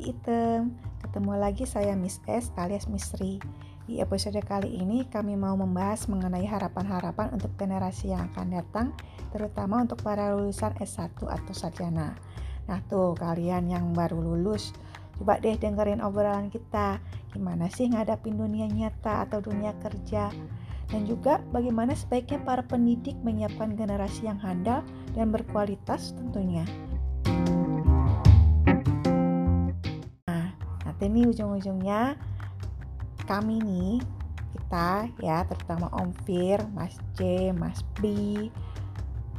[0.00, 3.36] Kopi Item, ketemu lagi saya Miss S alias Misri.
[3.84, 8.96] Di episode kali ini kami mau membahas mengenai harapan-harapan untuk generasi yang akan datang,
[9.28, 12.16] terutama untuk para lulusan S1 atau sarjana.
[12.64, 14.72] Nah tuh kalian yang baru lulus,
[15.20, 16.96] coba deh dengerin obrolan kita.
[17.36, 20.32] Gimana sih ngadapin dunia nyata atau dunia kerja?
[20.88, 24.80] Dan juga bagaimana sebaiknya para pendidik menyiapkan generasi yang handal
[25.12, 26.64] dan berkualitas tentunya.
[31.00, 32.20] Nih ujung-ujungnya
[33.24, 34.04] kami nih
[34.52, 38.12] kita ya terutama Om Fir, Mas J, Mas B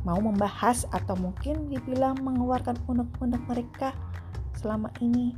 [0.01, 3.93] mau membahas atau mungkin dibilang mengeluarkan unek-unek mereka
[4.57, 5.37] selama ini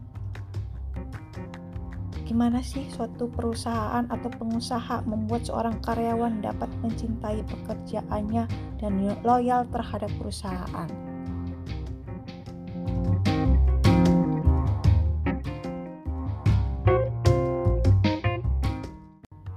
[2.24, 8.48] gimana sih suatu perusahaan atau pengusaha membuat seorang karyawan dapat mencintai pekerjaannya
[8.80, 11.03] dan loyal terhadap perusahaan.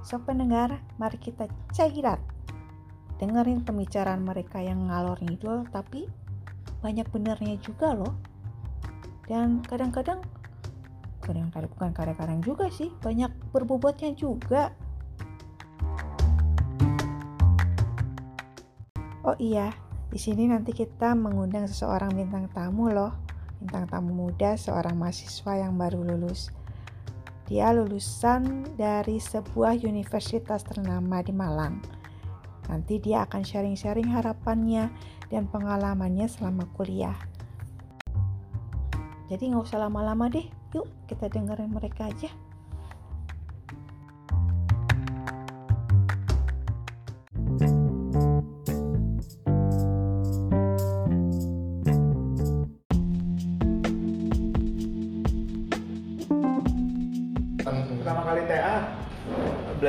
[0.07, 2.23] So pendengar, mari kita cairat.
[3.19, 6.07] Dengerin pembicaraan mereka yang ngalor ngidul, tapi
[6.79, 8.15] banyak benernya juga loh.
[9.27, 10.23] Dan kadang-kadang,
[11.19, 14.71] kadang-kadang bukan kadang-kadang juga sih, banyak berbobotnya juga.
[19.27, 19.75] Oh iya,
[20.07, 23.11] di sini nanti kita mengundang seseorang bintang tamu loh.
[23.59, 26.55] Bintang tamu muda, seorang mahasiswa yang baru lulus.
[27.47, 31.79] Dia lulusan dari sebuah universitas ternama di Malang.
[32.67, 34.91] Nanti dia akan sharing-sharing harapannya
[35.31, 37.15] dan pengalamannya selama kuliah.
[39.31, 40.43] Jadi nggak usah lama-lama deh,
[40.75, 42.27] yuk kita dengerin mereka aja.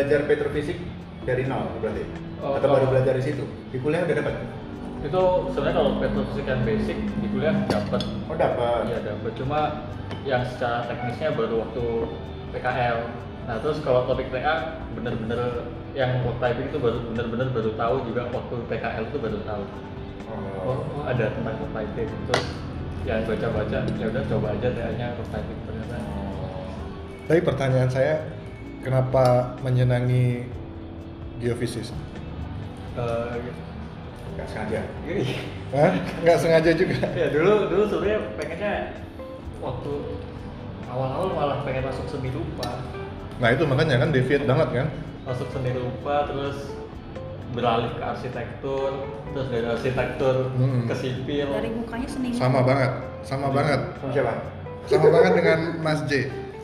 [0.09, 0.81] Belajar petrofisik
[1.29, 2.01] dari nol berarti?
[2.41, 3.45] Oh, atau baru belajar di situ?
[3.69, 4.35] Di kuliah udah dapat?
[5.05, 8.01] Itu sebenarnya kalau petrofisik yang basic di kuliah dapat.
[8.33, 8.89] Oh dapat.
[8.89, 9.31] Iya dapat.
[9.37, 9.85] Cuma
[10.25, 11.85] yang secara teknisnya baru waktu
[12.57, 15.65] PKL nah terus kalau topik TA bener-bener
[15.97, 19.65] yang work typing itu baru bener-bener baru tahu juga waktu PKL itu baru tahu.
[20.29, 22.09] Oh, oh, ada tentang work typing.
[22.33, 22.45] Terus
[23.05, 25.97] ya baca-baca ya udah coba aja TA-nya work typing ternyata.
[27.29, 28.25] Tapi pertanyaan saya,
[28.81, 29.25] kenapa
[29.61, 30.47] menyenangi
[31.39, 31.91] geofisis?
[32.95, 33.61] Eh, gitu.
[34.35, 34.81] nggak sengaja
[35.71, 35.91] Hah?
[36.23, 36.99] Nggak sengaja juga.
[37.15, 38.75] ya dulu dulu sebenarnya pengennya
[39.59, 39.93] waktu
[40.87, 42.71] awal-awal malah pengen masuk seni rupa
[43.39, 44.89] Nah itu makanya kan deviate banget kan?
[45.23, 46.75] masuk seni rupa terus
[47.49, 48.91] beralih ke arsitektur
[49.31, 50.85] terus dari arsitektur Hmm.
[50.87, 53.81] ke sipil dari mukanya seniman Sama banget, sama banget.
[54.01, 54.33] sama siapa
[54.89, 56.13] Sama banget dengan Mas J.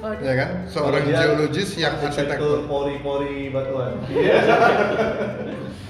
[0.05, 0.51] Oh, Ya kan?
[0.69, 2.69] Seorang geologis yang arsitektur.
[2.69, 3.97] pori-pori batuan.
[4.13, 4.37] Iya.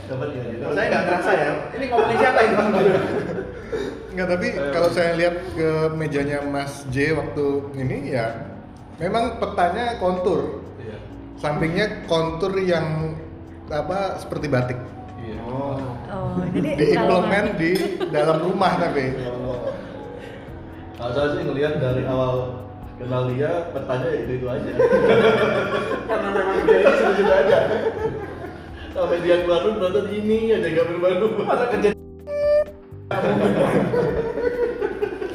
[0.04, 0.64] Dapat ya gitu.
[0.70, 2.54] saya nggak ngerasa ya ini ngomongin siapa ini?
[4.14, 8.54] Enggak, tapi kalau saya lihat ke mejanya Mas J waktu ini ya
[9.02, 10.62] memang petanya kontur.
[10.78, 11.00] Iya.
[11.40, 13.18] Sampingnya kontur yang
[13.66, 14.78] apa seperti batik.
[15.18, 15.40] Iya.
[15.42, 15.80] oh
[16.12, 17.72] oh jadi Diimplement di
[18.12, 19.18] dalam rumah tapi.
[20.94, 22.63] Kalau saya sih ngelihat dari awal
[22.98, 24.70] kenal dia petanya itu itu aja.
[26.08, 27.58] karena memang dia ini sudah sudah ada.
[28.94, 31.26] Sampai dia keluar rumah ternyata ini ada gambar baru.
[31.42, 31.88] masa kerja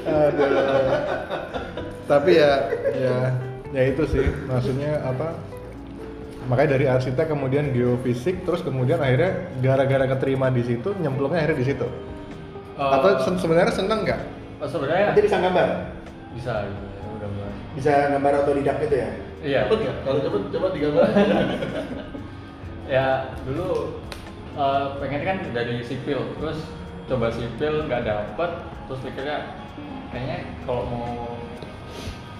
[0.09, 0.49] Aduh.
[2.09, 2.51] Tapi ya
[2.95, 3.15] ya
[3.75, 4.25] ya itu sih.
[4.47, 5.35] Maksudnya apa?
[6.49, 11.67] Makanya dari arsitek kemudian geofisik terus kemudian akhirnya gara-gara keterima di situ nyemplungnya akhirnya di
[11.67, 11.87] situ.
[12.79, 14.21] Eh, atau sebenarnya seneng nggak?
[14.63, 15.99] Oh, sebenarnya nanti bisa gambar
[16.33, 19.11] bisa gitu ya, bisa gambar otodidak gitu ya?
[19.39, 19.61] Iya.
[19.67, 19.97] Cepet nggak?
[20.03, 21.07] Kalau cepet coba digambar.
[22.93, 23.05] ya
[23.47, 23.69] dulu
[24.57, 26.19] eh, pengen kan dari sipil.
[26.37, 26.59] Terus
[27.07, 28.51] coba sipil nggak dapet.
[28.89, 29.37] Terus pikirnya
[30.09, 31.09] kayaknya kalau mau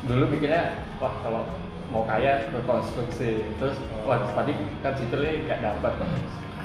[0.06, 1.44] dulu mikirnya wah kalau
[1.90, 4.54] mau kaya ke konstruksi terus wah tadi
[4.84, 5.94] kan sipilnya nggak dapet.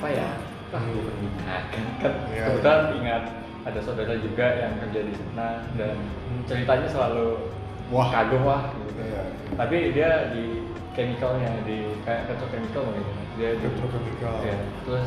[0.00, 0.29] Apa ya?
[0.75, 1.62] Gue permintaan
[2.03, 3.23] kan Iya, kebetulan ingat
[3.64, 5.96] ada saudara juga yang kerja di sana dan
[6.44, 7.49] ceritanya selalu
[7.88, 8.08] Wah.
[8.11, 9.22] kagum wah gitu Iya.
[9.56, 10.61] tapi dia di
[10.93, 14.34] chemicalnya di kayak petrochemical mungkin dia di Petrochemical.
[14.43, 15.06] ya, terus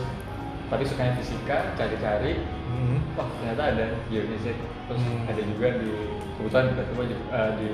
[0.67, 2.99] tapi sukanya fisika cari-cari Hmm.
[3.15, 5.23] wah ternyata ada geofisik terus Hmm.
[5.25, 5.91] ada juga di
[6.35, 7.67] kebetulan tiba-tiba ju- eh, di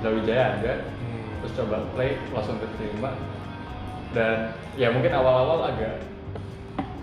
[0.00, 1.24] Brawijaya ada Hmm.
[1.38, 3.10] terus coba play langsung keterima
[4.10, 4.36] dan
[4.74, 6.00] ya mungkin awal-awal agak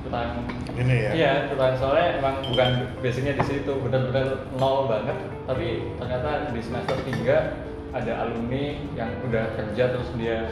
[0.02, 0.30] tentang
[0.72, 1.12] Ini ya.
[1.14, 2.70] Iya, tentang soalnya emang bukan
[3.04, 5.18] basicnya di situ, benar-benar nol banget.
[5.46, 8.64] Tapi ternyata di semester 3 ada alumni
[8.96, 10.48] yang udah kerja terus dia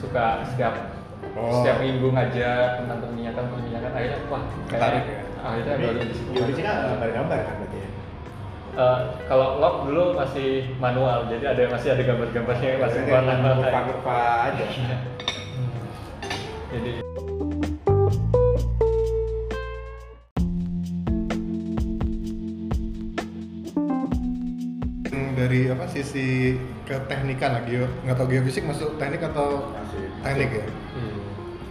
[0.00, 0.74] suka setiap
[1.36, 1.48] Oh.
[1.60, 5.20] setiap minggu ngajak tentang perminyakan perminyakan akhirnya wah kayak ya?
[5.40, 7.88] akhirnya Tapi baru di situ geofisika gambar-gambar kan berarti ya?
[8.76, 13.50] Eh, kalau log dulu masih manual jadi ada masih ada gambar-gambarnya masih Berarti warna warna
[13.64, 14.18] kurva-kurva
[14.52, 14.64] aja.
[16.72, 16.90] jadi
[25.36, 26.56] dari apa sisi
[26.88, 30.08] keteknikan lagi nggak tahu geofisik masuk teknik atau Masih.
[30.24, 30.66] teknik ya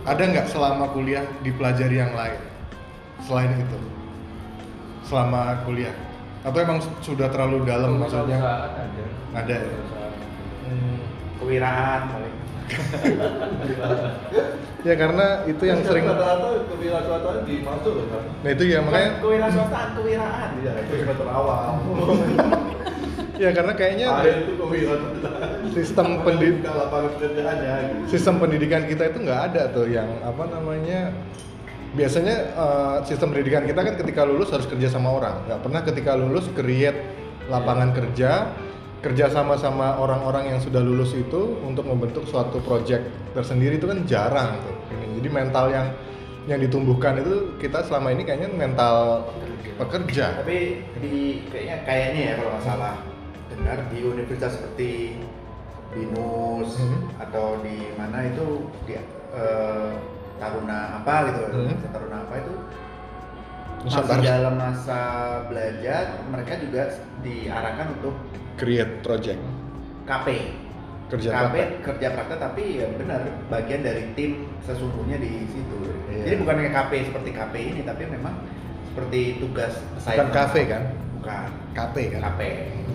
[0.06, 2.38] ada nggak selama kuliah dipelajari yang lain
[3.26, 3.80] selain itu
[5.10, 5.98] selama kuliah
[6.46, 8.70] atau emang sudah terlalu dalam maksudnya perusahaan
[9.34, 9.82] ada ada ya.
[10.66, 10.98] Hmm.
[11.42, 12.36] Kewiraan paling.
[14.86, 19.90] ya karena itu yang sering rata-rata kewirausahaan dimasuk loh kan nah itu ya makanya kewirausahaan,
[19.98, 20.50] kewiraan.
[20.62, 21.78] iya itu awal
[23.36, 24.08] ya karena kayaknya
[25.76, 28.04] sistem pendid Buka lapangan pekerjaannya gitu.
[28.16, 31.12] Sistem pendidikan kita itu nggak ada tuh yang apa namanya
[31.96, 35.44] biasanya eh, sistem pendidikan kita kan ketika lulus harus kerja sama orang.
[35.48, 37.00] Nggak pernah ketika lulus create
[37.52, 38.50] lapangan kerja
[39.04, 43.06] kerja sama sama orang-orang yang sudah lulus itu untuk membentuk suatu project
[43.38, 44.76] tersendiri itu kan jarang tuh.
[44.98, 45.22] Ini.
[45.22, 45.88] jadi mental yang
[46.46, 49.30] yang ditumbuhkan itu kita selama ini kayaknya mental
[49.78, 50.42] pekerja.
[50.42, 53.15] Tapi di kayaknya kayaknya ya kalau nggak salah
[53.56, 55.20] dengar di universitas seperti
[55.90, 57.00] Binus Mhm.
[57.20, 58.46] atau di mana itu
[58.84, 59.00] di
[59.32, 59.90] eh,
[60.36, 61.56] Taruna apa gitu, Mhm.
[61.62, 62.54] Universitas Taruna apa itu
[63.86, 65.02] masih dalam masa
[65.46, 66.84] belajar mereka juga
[67.22, 68.16] diarahkan untuk
[68.56, 69.40] create project
[70.04, 70.28] KP.
[71.06, 71.70] kerja KP praktek.
[71.86, 75.78] kerja praktek tapi ya benar bagian dari tim sesungguhnya di situ.
[76.10, 76.24] Iya.
[76.26, 78.34] Jadi bukan kayak KP seperti KP ini tapi memang
[78.88, 80.34] seperti tugas bukan assignment.
[80.34, 80.84] kafe kan
[81.26, 81.50] Bukan.
[81.74, 82.42] KP kan KP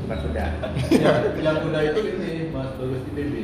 [0.00, 0.48] bukan sudah.
[0.88, 3.34] yang, yang udah itu ini mas bagus IPB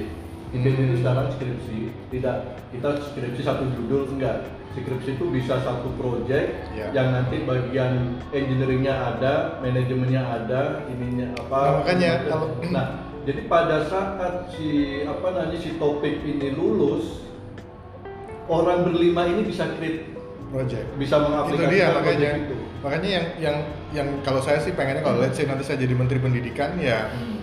[0.49, 0.99] IPB itu Hmm.
[1.03, 1.79] sekarang skripsi
[2.09, 2.37] tidak
[2.71, 6.87] kita skripsi satu judul enggak skripsi itu bisa satu project Ya.
[6.93, 7.93] yang nanti bagian
[8.31, 12.87] engineeringnya ada manajemennya ada ininya apa Nah, makanya kalau- nah
[13.23, 14.69] jadi pada saat si
[15.03, 17.27] apa namanya si topik ini lulus
[18.47, 20.15] orang berlima ini bisa create
[20.53, 20.87] project.
[20.99, 22.31] Bisa itu mengaplikasikan dia project makanya.
[22.39, 22.57] itu.
[22.85, 23.57] makanya yang yang
[23.91, 27.43] yang kalau saya sih pengennya kalau let's say nanti saya jadi menteri pendidikan ya Hmm.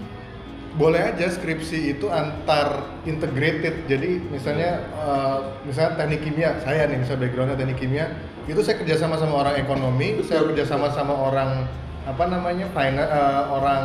[0.74, 3.86] boleh aja skripsi itu antar integrated.
[3.86, 8.06] Jadi misalnya eh, misalnya teknik kimia saya nih misalnya backgroundnya teknik kimia
[8.50, 11.64] itu saya kerjasama sama orang ekonomi saya kerjasama sama orang
[12.04, 13.08] apa namanya finance
[13.48, 13.84] orang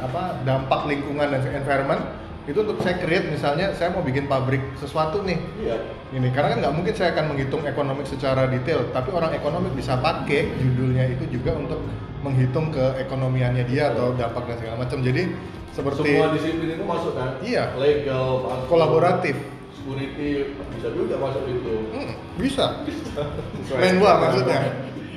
[0.00, 2.00] apa dampak lingkungan dan environment
[2.50, 5.38] itu untuk saya create misalnya saya mau bikin pabrik sesuatu nih.
[5.62, 5.76] Iya.
[6.10, 9.94] Ini karena kan nggak mungkin saya akan menghitung ekonomik secara detail tapi orang ekonomik bisa
[10.02, 11.78] pakai judulnya itu juga untuk
[12.26, 14.98] menghitung keekonomiannya dia atau dampak dan segala macam.
[14.98, 15.22] Jadi
[15.70, 17.30] seperti semua disiplin itu masuk kan?
[17.46, 17.64] Iya.
[17.78, 19.38] legal kolaboratif.
[19.80, 21.74] security bisa juga masuk itu.
[21.94, 22.84] Hmm, bisa.
[23.70, 24.60] Dengan maksudnya.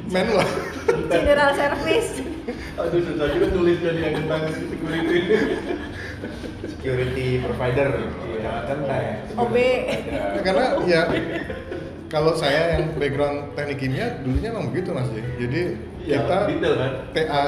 [0.08, 0.48] Manual.
[1.10, 2.22] General service.
[2.74, 5.20] aduh susah juga tulisnya yang tentang security
[6.84, 7.90] security provider.
[8.28, 9.56] Iya, kan kayak OB.
[10.44, 11.02] Karena ya
[12.12, 15.26] kalau saya yang background teknik kimia dulunya emang begitu mas Jay.
[15.42, 15.62] jadi
[16.06, 16.92] ya kita detail kan?
[17.16, 17.44] TA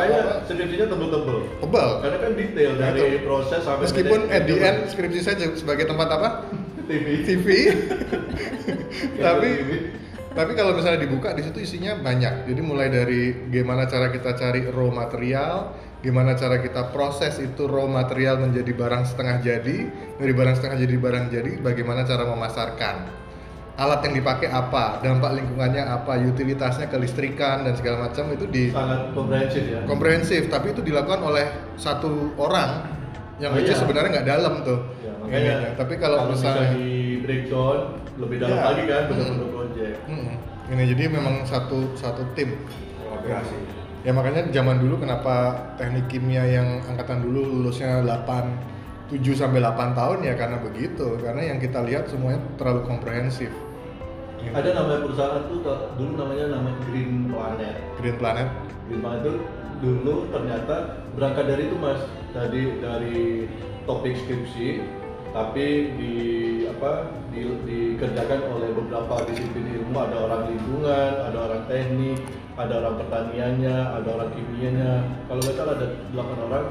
[0.48, 1.38] skripsinya tebel-tebel.
[1.62, 3.22] Tebal karena kan detail dari Betul.
[3.30, 6.30] proses sampai meskipun at the end skripsi saya sebagai tempat apa?
[6.90, 7.48] TV TV
[9.26, 9.50] tapi
[10.36, 12.50] tapi kalau misalnya dibuka di situ isinya banyak.
[12.50, 17.90] Jadi mulai dari gimana cara kita cari raw material gimana cara kita proses itu raw
[17.90, 19.78] material menjadi barang setengah jadi
[20.16, 22.96] dari barang setengah jadi barang jadi bagaimana cara memasarkan
[23.76, 29.12] alat yang dipakai apa dampak lingkungannya apa utilitasnya kelistrikan dan segala macam itu di sangat
[29.12, 31.46] komprehensif ya komprehensif tapi itu dilakukan oleh
[31.76, 32.94] satu orang
[33.36, 33.76] yang Oh, iya.
[33.76, 35.70] sebenarnya nggak dalam tuh Ya, makanya ininya.
[35.76, 36.88] tapi kalau, bisa misalnya di
[37.20, 37.78] breakdown
[38.16, 38.64] lebih dalam Ya.
[38.64, 39.12] lagi kan Hmm.
[39.12, 40.36] benar-benar project Mm-mm.
[40.72, 42.56] ini jadi memang satu satu tim
[42.96, 43.58] kolaborasi.
[44.06, 49.94] Ya makanya zaman dulu kenapa teknik kimia yang angkatan dulu lulusnya 8 7 sampai 8
[49.94, 51.18] tahun ya karena begitu.
[51.22, 53.54] Karena yang kita lihat semuanya terlalu komprehensif.
[54.54, 55.62] Ada namanya perusahaan tuh
[55.98, 57.76] dulu namanya nama Green Planet.
[58.02, 58.50] Green Planet.
[58.90, 59.34] Green Planet itu
[59.82, 62.02] dulu ternyata berangkat dari itu mas.
[62.34, 63.50] Tadi dari
[63.86, 64.82] topik skripsi
[65.36, 66.16] tapi di
[66.66, 69.98] apa di, dikerjakan oleh beberapa disiplin ilmu.
[69.98, 72.22] Ada orang lingkungan ada orang teknik
[72.56, 74.92] ada orang pertaniannya ada orang kimianya
[75.28, 76.66] kalau nggak salah ada 8 orang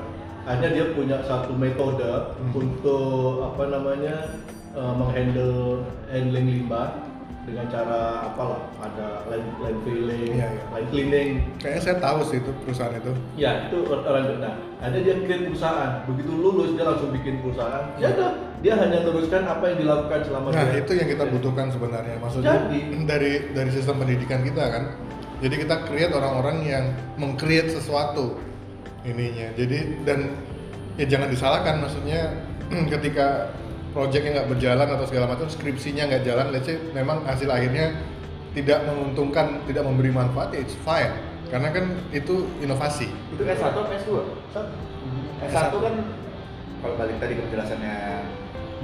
[0.44, 2.52] hanya dia punya satu metode Hmm.
[2.52, 4.16] untuk apa namanya
[4.72, 7.04] eh, menghandle handling limbah
[7.44, 10.62] dengan cara apalah ada line line filling, Iya, iya.
[10.72, 11.30] line cleaning.
[11.60, 13.12] Kayaknya saya tahu sih itu perusahaan itu.
[13.36, 16.08] Ya itu orang nah, ada dia create perusahaan.
[16.08, 17.84] Begitu lulus dia langsung bikin perusahaan.
[18.00, 18.30] Ya udah,
[18.64, 20.80] dia hanya teruskan apa yang dilakukan selama Nah dia.
[20.80, 22.16] itu yang kita butuhkan sebenarnya.
[22.16, 22.78] Maksudnya Jadi.
[23.12, 24.84] dari dari sistem pendidikan kita kan.
[25.44, 26.84] Jadi kita create orang-orang yang
[27.20, 28.40] meng-create sesuatu
[29.04, 29.52] ininya.
[29.52, 30.32] Jadi dan
[30.96, 32.32] ya jangan disalahkan maksudnya
[32.96, 33.52] ketika
[33.92, 37.92] projectnya nggak berjalan atau segala macam skripsinya nggak jalan, let's say memang hasil akhirnya
[38.56, 41.12] tidak menguntungkan, tidak memberi manfaat, ya it's fine.
[41.52, 43.12] Karena kan itu inovasi.
[43.36, 44.10] Itu S1 atau S2?
[44.48, 44.74] Satu.
[45.44, 45.94] S1 kan
[46.80, 47.96] kalau balik tadi ke penjelasannya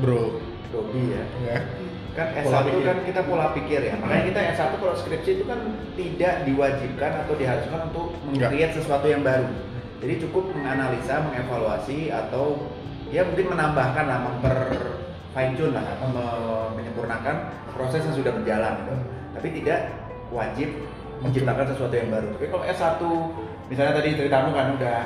[0.04, 0.38] Bro,
[0.76, 1.24] Robi ya.
[1.48, 1.58] ya.
[2.20, 2.84] Kan Pola S1 pikir.
[2.84, 3.92] kan kita pola pikir ya.
[3.96, 5.60] Makanya kita S1 kalau skripsi itu kan
[5.96, 8.52] tidak diwajibkan atau diharuskan untuk Enggak.
[8.52, 9.48] meng-create sesuatu yang baru.
[10.00, 12.44] Jadi cukup menganalisa, mengevaluasi atau
[13.08, 14.56] ya mungkin menambahkan lah, memper
[15.30, 17.36] fine tune lah atau me- menyempurnakan
[17.72, 18.96] proses yang sudah berjalan gitu.
[19.40, 19.80] Tapi tidak
[20.28, 20.68] wajib
[21.20, 22.28] menciptakan sesuatu yang baru.
[22.36, 23.00] Tapi kalau S1
[23.66, 24.96] misalnya tadi ceritamu kan udah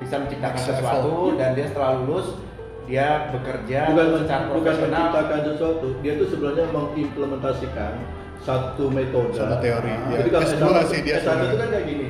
[0.00, 2.40] bisa menciptakan sesuatu dan dia setelah lulus
[2.84, 7.92] dia bekerja bukan secara bukan profesional menciptakan sesuatu dia tuh sebenarnya mengimplementasikan
[8.38, 10.18] satu metode Satu teori, ya.
[10.18, 12.08] jadi kalau S2 S1, sih dia S1 itu kan kayak gini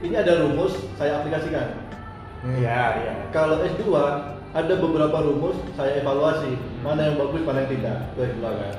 [0.00, 1.68] ini ada rumus saya aplikasikan
[2.40, 2.56] Hmm.
[2.56, 3.12] Iya, iya.
[3.28, 3.84] kalau S2
[4.50, 8.74] ada beberapa rumus saya evaluasi mana yang bagus mana yang tidak itu S2 kan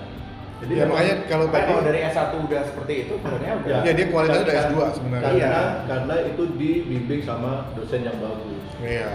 [0.58, 4.06] jadi Ya makanya kalau tadi kalau dari S1 udah seperti itu sebenarnya udah Ya, dia
[4.08, 5.26] kualitasnya udah Karena- S2 sebenarnya.
[5.28, 5.62] karena, Iya.
[5.86, 9.10] karena itu dibimbing sama dosen yang bagus Iya.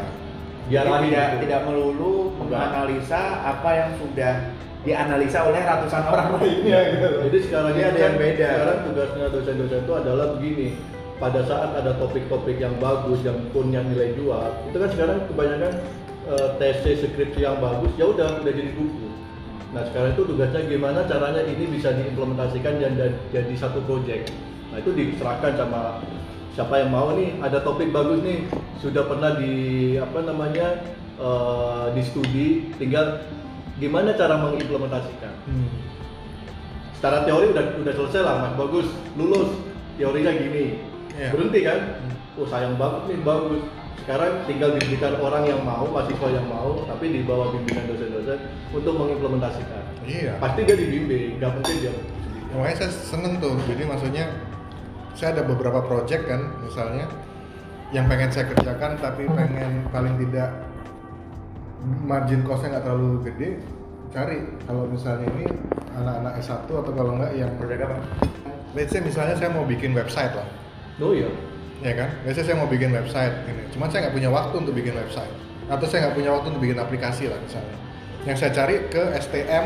[0.66, 1.40] Biar Jadi tidak gitu.
[1.46, 4.34] tidak melulu menganalisa apa yang sudah
[4.86, 7.08] dianalisa oleh ratusan orang lainnya gitu.
[7.26, 8.48] Jadi sekarang Ini ada kan, yang beda.
[8.54, 10.68] Sekarang tugasnya dosen-dosen itu adalah begini.
[11.16, 15.72] Pada saat ada topik-topik yang bagus, yang punya nilai jual, itu kan sekarang kebanyakan
[16.28, 19.08] eh, tesis skripsi yang bagus, ya udah udah jadi buku.
[19.72, 24.28] Nah sekarang itu tugasnya gimana caranya ini bisa diimplementasikan dan jadi satu project.
[24.70, 26.04] Nah itu diserahkan sama
[26.56, 28.48] siapa yang mau nih ada topik bagus nih.
[28.80, 29.54] Sudah pernah di
[30.00, 30.80] apa namanya
[31.20, 32.72] eh, di studi.
[32.80, 33.20] Tinggal
[33.76, 35.36] gimana cara mengimplementasikan?
[35.46, 35.70] Hmm.
[36.96, 38.52] secara teori udah udah selesai lah mas.
[38.56, 38.88] Bagus.
[39.20, 39.52] Lulus.
[40.00, 40.80] Teorinya gini.
[41.12, 41.32] Iya.
[41.36, 41.80] berhenti kan?
[42.40, 43.62] Oh sayang banget nih bagus.
[44.00, 48.38] Sekarang tinggal diberikan orang yang mau mahasiswa yang mau tapi di bawah bimbingan dosen-dosen
[48.72, 49.84] untuk mengimplementasikan.
[50.06, 50.38] Iya.
[50.40, 51.92] pasti dia dibimbing nggak mungkin dia.
[51.92, 53.54] Ya, makanya saya seneng tuh.
[53.68, 54.24] Jadi maksudnya
[55.16, 57.08] saya ada beberapa project kan, misalnya
[57.88, 60.52] yang pengen saya kerjakan tapi pengen paling tidak
[62.04, 63.48] margin costnya nggak terlalu gede,
[64.12, 65.46] cari kalau misalnya ini
[65.96, 67.96] anak-anak S1 atau kalau nggak yang Project apa?
[68.76, 70.44] let's say misalnya saya mau bikin website lah,
[71.00, 71.32] oh iya
[71.80, 72.12] ya kan?
[72.28, 75.32] Let's say saya mau bikin website ini, cuman saya nggak punya waktu untuk bikin website
[75.66, 77.76] atau saya nggak punya waktu untuk bikin aplikasi lah misalnya.
[78.26, 79.64] Yang saya cari ke STM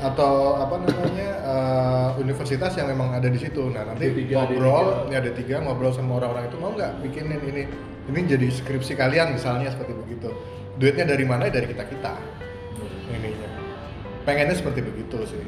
[0.00, 3.68] atau apa namanya eh, universitas yang memang ada di situ.
[3.68, 5.12] Nah nanti D3, ngobrol, D3.
[5.12, 7.62] ya ada tiga ngobrol sama orang-orang itu mau nggak bikinin ini
[8.08, 10.32] ini jadi skripsi kalian misalnya seperti begitu.
[10.80, 11.52] Duitnya dari mana?
[11.52, 12.16] Dari kita kita
[13.12, 13.48] ininya.
[14.24, 15.40] Pengennya seperti begitu sih.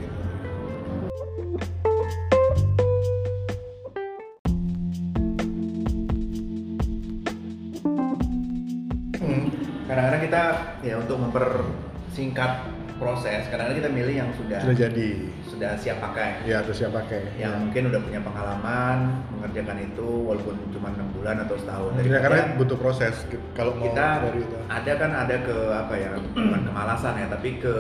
[9.17, 9.45] Hmm.
[9.89, 10.43] Kadang-kadang kita
[10.85, 15.11] ya untuk mempersingkat proses, kadang-kadang kita milih yang sudah Sudah jadi.
[15.51, 16.47] sudah siap pakai.
[16.47, 17.35] Ya terus siapa pakai?
[17.37, 18.99] Yang mungkin udah punya pengalaman
[19.35, 21.91] mengerjakan itu walaupun cuma enam bulan atau setahun.
[22.01, 23.15] Ya, karena butuh proses
[23.59, 24.57] kalau mau kita dari itu.
[24.71, 27.75] ada kan ada ke apa ya bukan kemalasan ya tapi ke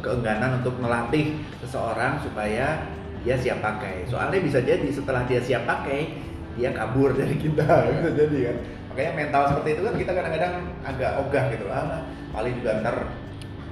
[0.00, 2.80] keengganan untuk melatih seseorang supaya
[3.26, 6.16] dia siap pakai soalnya bisa jadi setelah dia siap pakai
[6.54, 8.56] dia kabur dari kita bisa jadi kan
[8.94, 10.54] makanya mental seperti itu kan kita kadang-kadang
[10.86, 12.96] agak ogah gitu ah paling juga ntar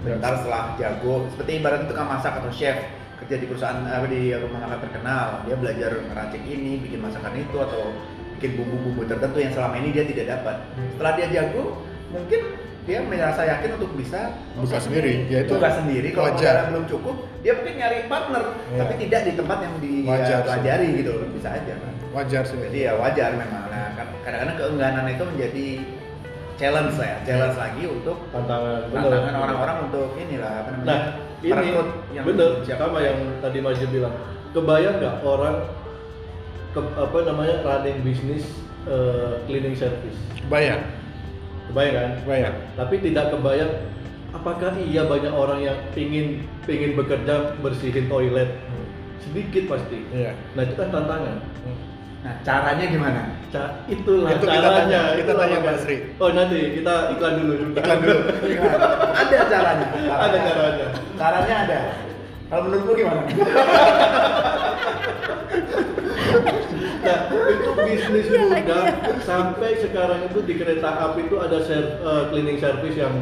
[0.02, 2.76] bentar setelah jago seperti ibarat tukang masak atau chef
[3.16, 7.56] kerja di perusahaan apa di rumah makan terkenal dia belajar ngeracik ini bikin masakan itu
[7.56, 7.90] atau
[8.34, 10.56] bikin bumbu-bumbu tertentu yang selama ini dia tidak dapat
[10.92, 12.40] setelah dia jago mungkin
[12.86, 17.16] dia merasa yakin untuk bisa Buka sendiri, ya itu buka sendiri kalau modalnya belum cukup
[17.42, 18.78] dia mungkin nyari partner Iya.
[18.78, 20.44] tapi tidak di tempat yang dia Wajar sih.
[20.46, 22.56] pelajari gitu bisa aja kan Wajar sih.
[22.62, 25.66] jadi ya wajar memang nah kan- kadang-kadang keengganan itu menjadi
[26.56, 31.00] challenge lah ya challenge lagi untuk tantangan orang-orang untuk inilah apa namanya Nah,
[31.44, 31.68] ini
[32.16, 34.14] yang bener siap sama yang tadi Mas Jim bilang.
[34.56, 35.68] Kebayang nggak orang
[36.72, 38.48] ke, apa namanya running bisnis
[38.88, 40.16] eh, cleaning service?
[40.48, 40.80] Bayang,
[41.68, 42.10] Kebayang kan?
[42.24, 42.56] bayang.
[42.72, 43.72] Tapi tidak kebayang
[44.32, 48.48] apakah iya banyak orang yang pingin pingin bekerja bersihin toilet?
[49.20, 50.08] Sedikit pasti.
[50.08, 50.32] Iya.
[50.56, 51.36] Nah itu kan tantangan.
[52.26, 54.74] Nah caranya gimana Ca itulah Itu kita caranya.
[54.82, 55.72] tanya- kita itulah tanya makanya.
[55.72, 55.96] Mas Ri.
[56.18, 57.52] Oh nanti kita iklan dulu.
[57.72, 58.18] Iklan dulu.
[59.14, 60.86] ada caranya Ada caranya.
[61.14, 61.78] caranya ada
[62.46, 63.22] Kalau menurutmu gimana?
[66.98, 68.78] Nah, itu bisnis muda
[69.22, 73.14] sampai sekarang itu di kereta api itu ada ser- eh, cleaning service yang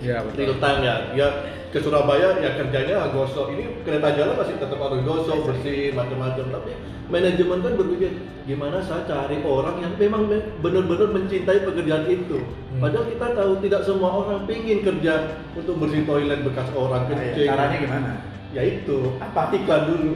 [0.00, 0.96] Iya real time ya.
[1.12, 1.28] Ya
[1.70, 3.52] ke Surabaya ya kerjanya gosok.
[3.54, 6.44] Ini kereta jalan masih tetap harus gosok, bersih, macam-macam.
[6.50, 6.70] Tapi
[7.06, 8.10] manajemen kan berpikir
[8.48, 12.38] gimana saya cari orang yang memang me- benar-benar mencintai pekerjaan itu.
[12.80, 15.14] Padahal kita tahu tidak semua orang pingin kerja
[15.54, 17.46] untuk bersih toilet bekas orang Nah, ya, kencing.
[17.46, 18.10] Caranya gimana?
[18.50, 20.12] Ya itu, apa iklan dulu.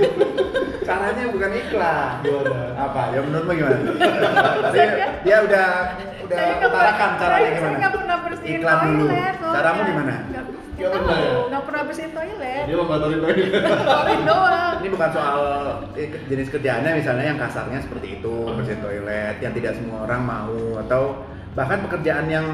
[0.88, 2.14] Caranya bukan iklan.
[2.24, 2.60] Gimana?
[2.74, 3.02] Apa?
[3.14, 3.78] Ya menurutmu gimana?
[4.64, 4.80] Tadi
[5.22, 5.68] dia udah
[6.24, 7.64] udah Saya utarakan caranya saya- gimana?
[7.64, 9.04] Saya nggak pernah bersihin Iklan dulu.
[9.04, 9.34] toilet.
[9.34, 9.54] soalnya.
[9.54, 10.14] Caramu gimana?
[10.74, 11.86] Tahu, pernah ya?
[11.86, 12.64] bersihin toilet.
[12.66, 13.36] Dia toilet.
[13.62, 14.74] Toilet doang.
[14.74, 15.38] Ini bukan soal
[15.94, 20.58] eh, jenis kerjaannya misalnya yang kasarnya seperti itu, bersihin toilet, yang tidak semua orang mau
[20.82, 21.02] atau
[21.54, 22.46] bahkan pekerjaan yang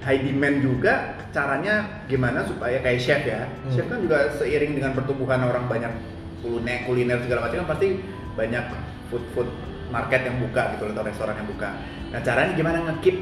[0.00, 3.44] high demand juga caranya gimana supaya kayak chef ya.
[3.44, 3.70] Hmm.
[3.70, 5.92] Chef kan juga seiring dengan pertumbuhan orang banyak
[6.40, 8.00] kuliner kuliner segala macam kan pasti
[8.32, 8.64] banyak
[9.12, 9.48] food food
[9.90, 11.70] market yang buka gitu atau restoran yang buka.
[12.10, 13.16] Nah, caranya gimana ngekip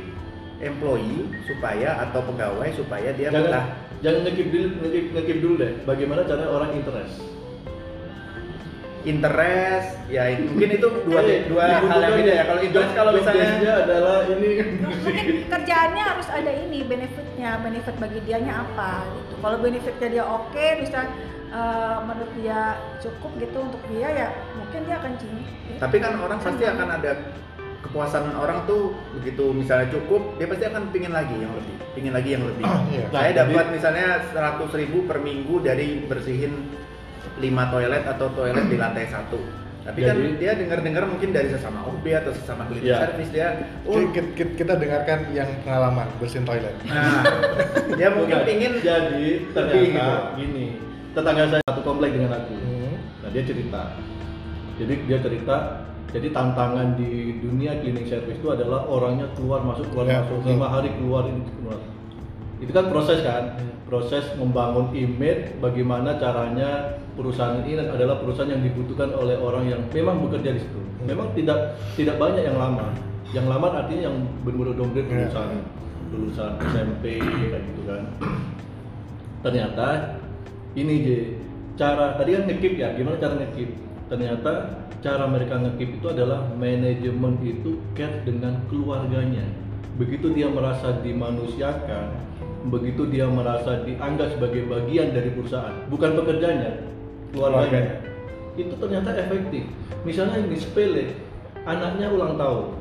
[0.59, 3.65] employee supaya atau pegawai supaya dia betah?
[3.65, 3.65] jangan
[3.99, 5.73] jangan ngekip dulu ngekip, ngekip dulu deh.
[5.83, 7.17] Bagaimana caranya orang interest?
[9.07, 12.45] Interest ya mungkin itu dua Eh, dua hal yang beda ya.
[12.45, 13.49] kalau interest kalau misalnya
[13.81, 14.49] adalah ini.
[14.85, 19.35] Mungkin kerjaannya harus ada ini benefitnya benefit bagi dianya apa gitu.
[19.39, 21.07] Kalau benefitnya dia oke bisa
[21.49, 22.61] eh, menurut dia
[22.99, 25.47] cukup gitu untuk dia ya mungkin dia akan cinta
[25.79, 27.13] tapi kan orang pasti akan ada
[27.81, 32.31] kepuasan orang tuh begitu misalnya cukup dia pasti akan pingin lagi yang lebih pingin lagi
[32.35, 33.07] yang lebih Iya.
[33.09, 36.53] saya Nah, dapat misalnya 100.000 ribu per minggu dari bersihin
[37.37, 39.39] 5 toilet atau toilet di lantai satu
[39.81, 42.99] tapi kan Jadi- dia dengar-dengar mungkin dari sesama OB atau sesama cleaning Iya.
[43.01, 43.49] service dia
[43.87, 46.75] oh Kita, kita- kita dengarkan yang pengalaman bersihin toilet.
[46.85, 47.25] nah
[47.89, 48.45] dia mungkin Bukan.
[48.45, 50.15] pingin jadi ternyata lebih gitu.
[50.37, 50.67] gini
[51.15, 52.95] tetangga saya satu komplek dengan aku Hmm.
[53.23, 53.83] nah dia cerita
[54.79, 55.57] jadi dia cerita
[56.09, 60.41] jadi tantangan di dunia cleaning service itu adalah orangnya keluar masuk keluar Ya, masuk.
[60.47, 61.79] lima hari keluar ini keluar.
[62.59, 63.45] Itu kan proses kan?
[63.55, 63.77] Hmm.
[63.85, 70.21] proses membangun image bagaimana caranya perusahaan ini adalah perusahaan yang dibutuhkan oleh orang yang memang
[70.25, 70.81] bekerja di situ.
[70.81, 71.07] Hmm.
[71.07, 72.89] memang tidak tidak banyak yang lama.
[73.37, 75.17] Yang lama artinya yang benar-benar downgrade Ya.
[75.29, 75.49] lulusan
[76.09, 78.03] lulusan SMP kayak gitu kan.
[79.41, 79.87] Ternyata
[80.73, 81.09] ini J
[81.77, 83.71] cara tadi kan ngekip ya gimana cara ngekip
[84.09, 89.45] ternyata cara mereka ngekip itu adalah manajemen itu care dengan keluarganya.
[90.01, 92.29] Begitu dia merasa dimanusiakan
[92.67, 96.91] begitu dia merasa dianggap sebagai bagian dari perusahaan bukan pekerjanya
[97.31, 98.03] keluarganya.
[98.59, 99.71] Itu ternyata efektif.
[100.03, 101.15] Misalnya ini sepele
[101.63, 102.75] anaknya ulang tahun.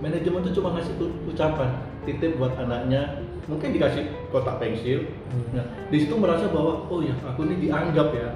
[0.00, 0.96] Manajemen itu cuma ngasih
[1.28, 1.70] ucapan
[2.08, 3.22] titip buat anaknya.
[3.46, 5.10] Mungkin dikasih kotak pensil.
[5.30, 5.58] Hmm.
[5.58, 8.28] nah di situ merasa bahwa oh ya aku ini dianggap ya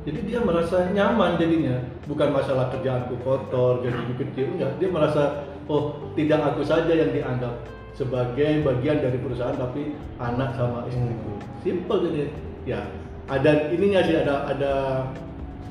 [0.00, 1.76] jadi dia merasa nyaman jadinya
[2.08, 5.22] bukan masalah kerjaanku kotor gajiku kecil enggak dia merasa
[5.68, 5.82] oh
[6.16, 7.52] tidak aku saja yang dianggap
[7.92, 12.22] sebagai bagian dari perusahaan tapi anak sama istriku simple jadi
[12.64, 12.80] ya
[13.28, 14.72] ada ininya sih ada ada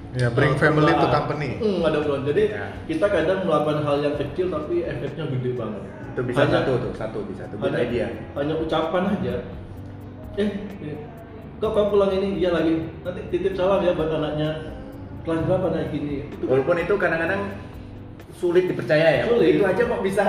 [0.10, 1.62] Ya, bring uh, family to company.
[1.62, 2.26] Hmm, ada perubahan.
[2.26, 2.74] Jadi Ya.
[2.90, 5.86] kita kadang melakukan hal yang kecil tapi efeknya gede banget.
[5.86, 9.36] itu bisa Hanya- satu tuh satu bisa tuh hanya, idea hanya ucapan aja.
[10.34, 10.50] Eh,
[10.82, 10.98] eh,
[11.60, 12.28] kok kamu pulang ini?
[12.38, 12.74] Iya lagi.
[13.02, 14.50] Nanti titip salam ya buat anaknya.
[15.20, 16.24] Kelas berapa naik ini?
[16.26, 17.42] Itu kan walaupun itu kadang-kadang
[18.32, 19.52] sulit dipercaya ya Sulit.
[19.52, 20.24] itu aja kok bisa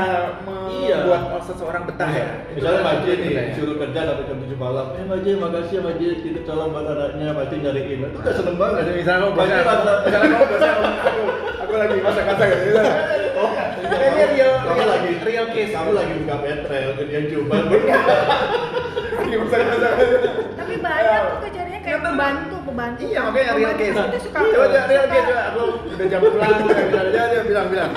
[0.67, 0.97] Iya.
[1.07, 3.47] membuat seseorang betah ya Itu Misalnya Mbak J nih, dipercaya.
[3.47, 4.87] disuruh kerja sampai jam 7 malam.
[4.91, 7.99] Eh Mbak J, makasih ya Mbak J, titip salam buat anaknya, pasti nyariin.
[8.03, 8.83] Itu udah seneng banget.
[8.91, 9.63] Misalnya kamu misalnya
[10.27, 11.23] kamu bosnya, aku,
[11.63, 12.63] aku lagi masak-masak gitu.
[12.69, 12.95] misalnya.
[13.41, 13.49] Oh,
[13.81, 13.97] Ini
[14.37, 15.73] real, real, lagi real case.
[15.73, 17.57] Kamu lagi buka petrel, kemudian coba.
[19.21, 19.93] Masak-masak.
[20.57, 23.97] tapi banyak tuh kejadiannya kayak pembantu pembantu Iya makanya real case.
[23.97, 25.43] Itu suka Coba coba real case coba.
[25.51, 27.91] Aku udah jam pulang, bilang aja dia bilang bilang.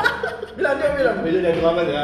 [0.54, 1.16] Bilang dia bilang.
[1.24, 2.04] Bisa jangan selamat ya.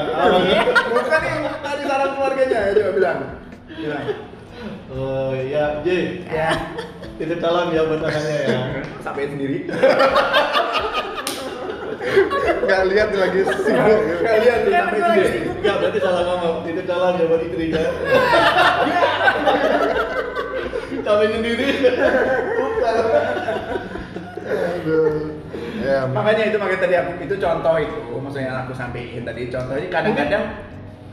[0.89, 3.19] Bukan yang tadi salam keluarganya ya coba bilang.
[3.69, 4.05] Bilang.
[4.89, 5.88] Oh iya, J.
[6.27, 6.49] Ya.
[7.15, 8.58] Titip salam ya buat anaknya ya.
[9.05, 9.69] Sampai sendiri.
[12.59, 13.99] Nggak lihat lagi sibuk.
[14.21, 15.29] Dia sampai berdua lagi sendiri.
[15.33, 15.55] sibuk.
[15.59, 16.55] Enggak, berarti salah ngomong.
[16.63, 17.83] Titip salam ya buat istrinya.
[21.03, 21.67] Sampai sendiri.
[24.49, 25.35] Aduh.
[25.79, 29.88] Ya, makanya itu makanya tadi aku itu contoh itu maksudnya aku sampaikan tadi contoh ini
[29.88, 30.43] kadang-kadang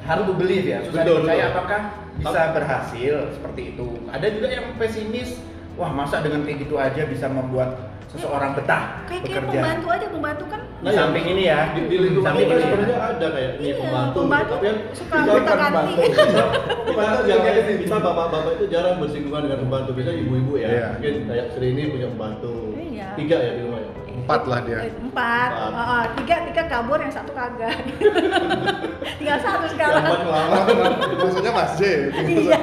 [0.03, 1.55] harus to believe ya susah Betul, dipercaya betul.
[1.55, 1.81] apakah
[2.18, 5.38] bisa berhasil seperti itu ada juga yang pesimis
[5.79, 9.51] wah masa dengan kayak gitu aja bisa membuat seseorang betah kayak kayak bekerja.
[9.53, 12.62] pembantu aja pembantu kan Di samping ini ya, di, di lingkungan samping ini ya.
[12.62, 15.95] sebenarnya ada kayak ini Iya, pembantu, pembantu tapi kan suka kita kan ganti.
[15.97, 16.23] kita,
[16.87, 20.87] kita, yang- kita bapak-bapak itu jarang bersinggungan dengan pembantu biasanya ibu-ibu ya Iya.
[20.92, 23.07] mungkin kayak Sri ini punya pembantu Iya.
[23.14, 24.79] tiga ya di rumah ya Empat lah dia.
[24.81, 25.71] Eh, empat, Empat.
[25.71, 27.79] Oh, oh, tiga tiga kabur yang satu kagak
[29.19, 31.83] tinggal satu yang sekarang empat ngelamar Maksudnya Mas J,
[32.16, 32.59] iya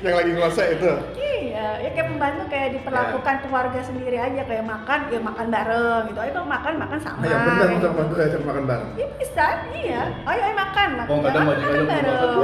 [0.00, 0.90] yang lagi ngosek itu.
[1.14, 1.39] iya
[1.78, 6.42] ya kayak pembantu kayak diperlakukan keluarga sendiri aja kayak makan ya makan bareng gitu ayo
[6.42, 7.76] makan makan sama ya benar gitu.
[7.78, 8.90] untuk bantu ajak makan bareng.
[8.98, 10.02] Iya bisa, iya.
[10.26, 11.10] Ayo, ayo makan, makan.
[11.10, 12.38] Oh, kadang Jangan majikannya makan belum bareng.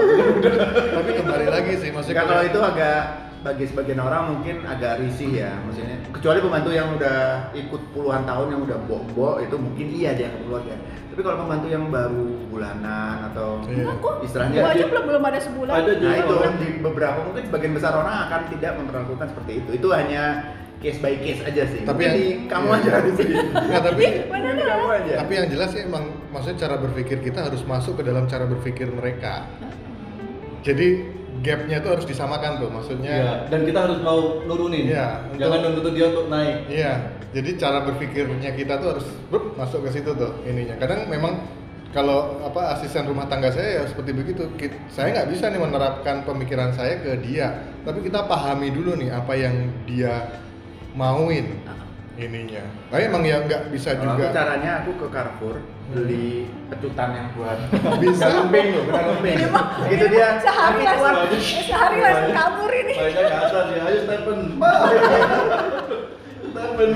[0.96, 5.54] Tapi kembali lagi sih, maksudnya kalau itu agak bagi sebagian orang mungkin agak risih ya
[5.62, 7.18] maksudnya kecuali pembantu yang udah
[7.54, 10.74] ikut puluhan tahun yang udah mbok-mbok itu mungkin iya dia ke keluarga
[11.06, 13.86] tapi kalau pembantu yang baru bulanan atau Iya.
[13.86, 14.14] Enggak kok.
[14.20, 15.72] Istilahnya Gua aja belum belum ada sebulan.
[15.72, 19.70] ada nah itu orang di beberapa mungkin sebagian besar orang akan tidak memperlakukan seperti itu
[19.78, 20.22] itu hanya
[20.76, 22.76] case by case aja sih Tapi yang- di kamu iya.
[22.82, 23.34] aja di sini
[23.70, 27.62] Nggak, tapi Di kamu aja tapi yang jelas sih emang maksudnya cara berpikir kita harus
[27.62, 29.46] masuk ke dalam cara berpikir mereka.
[30.60, 30.88] Jadi
[31.46, 33.16] gapnya tuh harus disamakan tuh, Iya, maksudnya.
[33.46, 36.92] dan kita harus mau nurunin Iya, jangan untuk- nuntut dia untuk naik Iya,
[37.30, 40.74] jadi cara berpikirnya kita tuh harus brup, masuk ke situ tuh ininya.
[40.76, 41.46] Kadang memang
[41.94, 44.50] kalau apa asisten rumah tangga saya ya seperti begitu.
[44.90, 47.56] Saya nggak bisa nih menerapkan pemikiran saya ke dia,
[47.86, 49.54] tapi kita pahami dulu nih apa yang
[49.86, 50.42] dia
[50.92, 51.62] mauin
[52.16, 52.64] ininya.
[52.88, 54.32] Tapi emang ya nggak bisa Kalau aku juga.
[54.32, 56.28] caranya aku ke Carrefour beli
[56.66, 57.58] pecutan yang buat
[58.02, 58.24] Bisa.
[58.26, 58.84] Lempeng loh.
[59.22, 60.28] Ini mah Gitu dia.
[60.38, 62.94] sehari langsung sehari langsung kabur ini.
[62.94, 64.38] mereka ke atas ya ayo Stephen
[66.46, 66.90] Stephen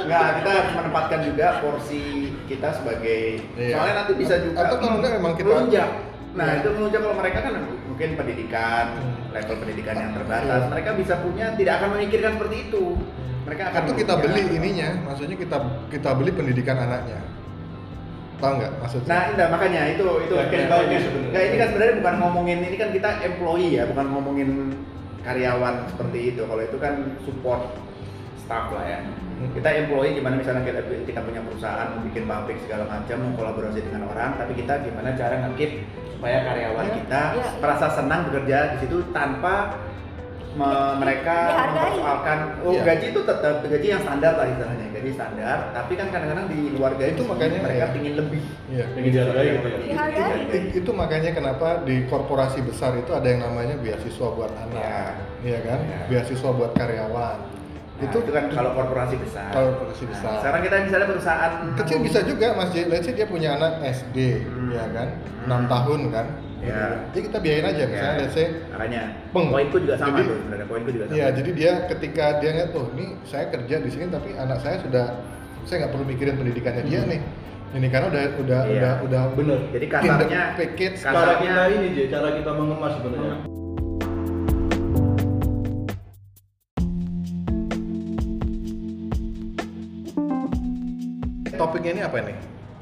[0.00, 2.02] Nggak, kita harus menempatkan juga porsi
[2.44, 3.22] kita sebagai
[3.54, 3.76] Iya.
[3.76, 5.90] soalnya nanti bisa juga Atau kalau enggak memang kita- melunjak.
[6.30, 6.58] Nah, Iya.
[6.58, 7.52] itu melunjak kalau mereka kan
[7.84, 9.17] mungkin pendidikan, Hmm.
[9.28, 10.70] Level pendidikan yang terbatas, Iya.
[10.72, 12.84] mereka bisa punya tidak akan memikirkan seperti itu.
[13.44, 15.56] Mereka akan Atau kita beli ininya, maksudnya kita
[15.88, 17.20] kita beli pendidikan anaknya.
[18.38, 19.08] Tahu nggak maksudnya?
[19.10, 21.30] Nah, enggak makanya itu itu Ya, bagus sebenarnya.
[21.32, 24.50] Nggak, ini kan sebenarnya bukan ngomongin ini kan kita employee ya, bukan ngomongin
[25.26, 26.42] karyawan seperti itu.
[26.46, 26.94] Kalau itu kan
[27.26, 27.62] support
[28.38, 28.98] staff lah ya.
[29.38, 29.54] Hmm.
[29.54, 33.80] Kita employee gimana misalnya kita kita punya perusahaan mau bikin pabrik segala macam mau kolaborasi
[33.80, 35.70] dengan orang, tapi kita gimana cara ngekip
[36.10, 37.46] supaya karyawan Ya, kita ya.
[37.56, 39.78] merasa senang bekerja di situ tanpa
[40.50, 41.36] me- mereka
[41.70, 42.82] mempersoalkan oh Iya.
[42.84, 46.92] gaji itu tetap gaji yang standar lah istilahnya gaji standar tapi kan kadang-kadang di luar
[46.92, 47.94] gaji Itu makanya mereka ya.
[47.94, 48.84] pingin lebih Iya.
[48.90, 49.78] Pengen dihargai gitu ya.
[49.78, 50.40] Dihargai.
[50.50, 55.06] I- itu makanya kenapa di korporasi besar itu ada yang namanya beasiswa buat anak, Ya.
[55.46, 55.78] iya kan?
[55.80, 56.00] Ya.
[56.10, 57.38] Beasiswa buat karyawan.
[57.98, 60.30] Nah, itu itu, kan kalau korporasi besar korporasi Nah, besar.
[60.38, 62.86] sekarang kita misalnya perusahaan kecil bisa juga Mas J.
[62.86, 64.70] Let's say dia punya anak SD, Hmm.
[64.70, 65.08] ya kan?
[65.18, 65.50] Hmm.
[65.50, 66.26] 6 tahun kan?
[66.58, 67.06] Ya.
[67.08, 68.20] Jadi kita biayain aja misalnya Ya.
[68.20, 69.46] let's say makanya Peng.
[69.48, 72.70] poinku juga sama Jadi- tuh sebenarnya poinku juga sama Iya, jadi dia ketika dia ngeliat,
[72.72, 75.06] oh ini saya kerja di sini tapi anak saya sudah
[75.64, 77.10] saya nggak perlu mikirin pendidikannya dia Hmm.
[77.10, 77.20] nih.
[77.68, 78.74] Ini karena udah udah Iya.
[78.74, 80.98] udah udah bener jadi kasarnya package.
[80.98, 83.36] Kasarnya- cara kita ini J, cara kita mengemas sebenarnya
[91.88, 92.36] Topiknya ini apa nih?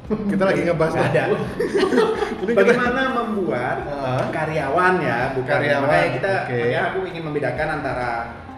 [0.07, 1.25] Kita lagi ngebahas Nggak ada
[2.37, 4.23] Ini kita- bagaimana membuat Heeh.
[4.31, 6.51] karyawan ya bukan Karyawan, makanya kita oke.
[6.53, 8.11] makanya aku ingin membedakan antara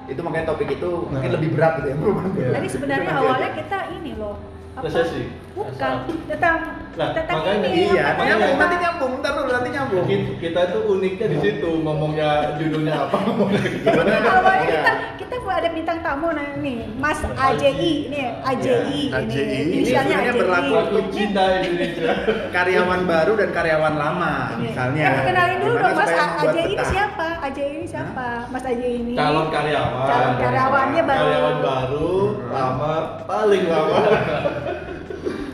[0.06, 1.36] itu makanya topik itu mungkin Nah.
[1.36, 2.48] lebih berat gitu ya Iya.
[2.54, 3.56] Jadi sebenarnya awalnya aja.
[3.56, 4.36] kita ini loh.
[4.70, 4.84] apa?
[4.84, 5.22] Resesi.
[5.52, 5.92] Bukan
[6.26, 6.56] tentang
[6.94, 7.90] Nah, makanya ini.
[7.90, 11.70] iya apa nyambung nanti nyambung ntar dulu nanti nyambung Kita, kita itu uniknya di situ
[11.78, 14.72] ngomongnya judulnya apa ngomongnya gimana Awalnya Iya.
[14.74, 17.74] kita kita ada bintang tamu nah nih Mas AJI
[18.08, 19.42] nih AJI Iya, ini AJI.
[19.42, 22.12] Ini inisialnya berlaku untuk cinta Indonesia
[22.54, 24.60] karyawan baru dan karyawan lama Ini.
[24.64, 27.28] misalnya Eh, kenalin dulu dong Mas AJI ini siapa?
[27.40, 28.26] AJI ini siapa?
[28.48, 29.12] Mas AJI ini.
[29.14, 31.18] calon karyawan Calon karyawannya baru.
[31.18, 32.12] karyawan baru
[32.48, 33.98] lama paling lama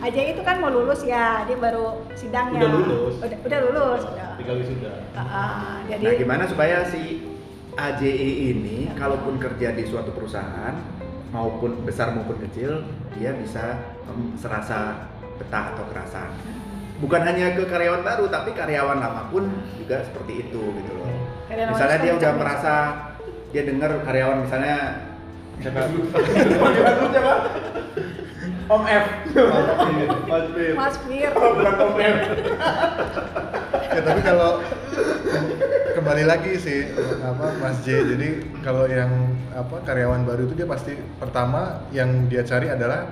[0.04, 2.60] AJI itu kan mau lulus ya, dia baru sidangnya.
[2.60, 3.14] Udah lulus.
[3.24, 4.02] Udah, udah lulus.
[4.04, 4.30] Udah.
[4.34, 7.22] tinggal wisuda ah, jadi Nah, gimana supaya si
[7.78, 10.74] AJE ini kalaupun kerja di suatu perusahaan
[11.32, 12.84] maupun besar maupun kecil,
[13.16, 15.08] dia bisa em, serasa
[15.40, 16.30] betah atau kerasan.
[17.02, 21.10] Bukan hanya ke karyawan baru, tapi karyawan lama pun juga seperti itu gitu loh.
[21.50, 22.74] Karyawan Misalnya dia udah merasa
[23.50, 24.78] dia dengar karyawan misalnya
[25.58, 25.80] siapa?
[27.06, 27.34] siapa?
[28.64, 29.04] Om F.
[30.24, 30.72] Mas Fir.
[30.74, 31.30] Mas Fir.
[31.30, 32.16] Oh, bukan Om F.
[33.86, 34.58] ya tapi kalau
[35.94, 36.90] kembali lagi sih
[37.20, 38.28] apa Mas J jadi
[38.60, 39.12] kalau yang
[39.52, 43.06] apa karyawan baru itu dia pasti pertama yang dia cari adalah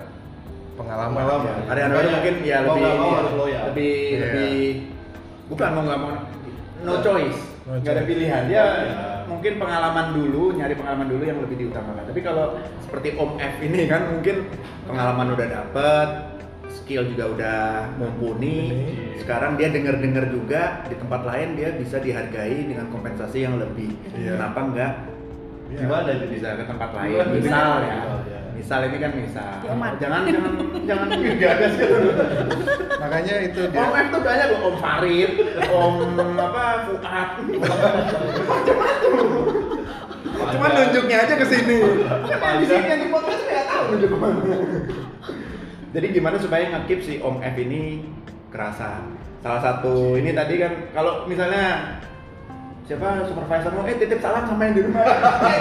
[0.74, 1.46] pengalaman, Pengalaman.
[1.46, 1.64] Ya.
[1.68, 3.62] Karyawan baru mungkin ya Mau lebih mau harus loyal.
[3.68, 4.18] lebih Iya.
[4.18, 4.60] lebih
[5.46, 6.10] bukan mau nggak mau
[6.82, 9.11] no choice No nggak ada pilihan dia Iya.
[9.32, 12.04] Mungkin pengalaman dulu, nyari pengalaman dulu yang lebih diutamakan.
[12.08, 14.36] Tapi kalau seperti Om F ini kan mungkin
[14.84, 16.08] pengalaman udah dapet,
[16.68, 17.60] skill juga udah
[17.96, 18.88] mumpuni.
[19.16, 23.96] Sekarang dia denger-denger juga di tempat lain dia bisa dihargai dengan kompensasi yang lebih.
[24.12, 24.36] Iya.
[24.36, 24.92] Kenapa enggak
[25.72, 25.88] Iya.
[25.88, 27.16] Gimana bisa ke tempat lain?
[27.16, 27.32] Gimana?
[27.40, 28.31] Misal ya.
[28.52, 28.88] Misal, ya.
[28.92, 29.52] Ini kan misal.
[29.64, 29.92] Yoman.
[29.98, 30.52] Jangan jangan
[30.86, 31.08] jangan
[31.40, 31.96] gagas gitu.
[33.00, 33.80] Makanya itu dia.
[33.82, 35.30] Om F tuh banyak loh, Om Farid,
[35.72, 35.94] Om
[36.38, 37.30] apa Fuad.
[40.32, 41.78] Cuma nunjuknya aja ke sini.
[42.28, 44.42] Yang di sini yang di podcast nggak tahu nunjuk ke mana.
[45.92, 48.04] Jadi gimana supaya ngekip si Om F ini
[48.48, 49.04] kerasa?
[49.42, 51.98] Salah satu ini tadi kan kalau misalnya
[52.86, 53.80] siapa supervisormu?
[53.86, 55.06] Eh titip salam sama yang di rumah.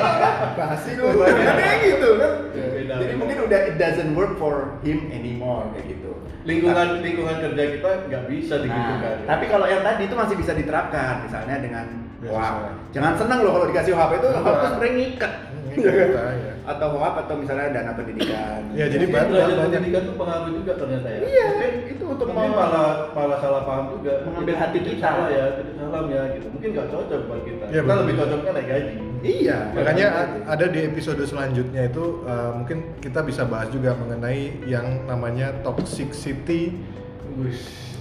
[0.57, 2.31] Bahas sih lu kayak gitu kan?
[2.53, 2.65] Ya,
[3.01, 7.89] jadi mungkin udah it doesn't work for him anymore kayak gitu lingkungan lingkungan kerja kita
[8.05, 9.15] nggak bisa Nah, digitukan.
[9.25, 11.85] tapi kalau yang tadi itu masih bisa diterapkan, misalnya dengan
[12.17, 12.33] Biasa.
[12.33, 12.91] WhatsApp.
[12.91, 15.33] Jangan senang loh kalau dikasih WhatsApp itu, WhatsApp itu sebenarnya ngikat.
[15.71, 16.53] Kita, ya.
[16.67, 18.59] Atau WhatsApp atau misalnya dana pendidikan.
[18.71, 21.19] Ya, jadi Mungkin banyak- pendidikan itu pengaruh juga ternyata ya.
[21.23, 21.47] Iya,
[21.87, 24.13] itu untuk Mungkin malah malah salah paham juga.
[24.27, 24.99] Mengambil hati kita.
[24.99, 26.47] Salah ya, salam ya gitu.
[26.49, 27.63] Mungkin nggak cocok buat kita.
[27.67, 28.01] Iya, kita betul.
[28.03, 28.95] lebih cocoknya naik gaji.
[29.21, 34.65] Iya, Makanya a- ada di episode selanjutnya itu uh, mungkin kita bisa bahas juga mengenai
[34.65, 36.73] yang namanya toxicity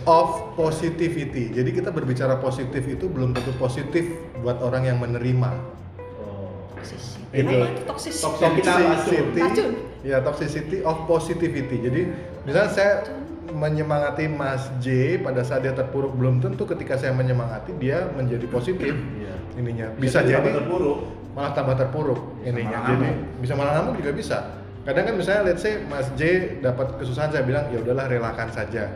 [0.08, 1.52] of positivity.
[1.52, 4.08] Jadi kita berbicara positif itu belum tentu positif
[4.40, 5.50] buat orang yang menerima.
[6.24, 6.48] Oh.
[7.36, 7.52] Itu.
[7.52, 8.16] Itu toksis?
[8.24, 9.70] Kita Toxicity, Racun.
[10.00, 11.76] ya toxicity of positivity.
[11.84, 12.00] Jadi
[12.48, 12.92] misalnya saya
[13.50, 18.94] menyemangati Mas J pada saat dia terpuruk belum tentu ketika saya menyemangati dia menjadi positif
[19.16, 19.34] Iya.
[19.56, 19.86] ininya.
[19.94, 20.98] Bisa Jadi jadi terpuruk.
[21.30, 22.78] malah tambah terpuruk Bisa ininya.
[22.78, 23.08] malah Jadi
[23.38, 24.38] bisa malah ngamuk juga bisa.
[24.80, 26.22] Kadang kan misalnya let's say Mas J
[26.58, 28.88] dapat kesusahan saya bilang ya udahlah relakan saja.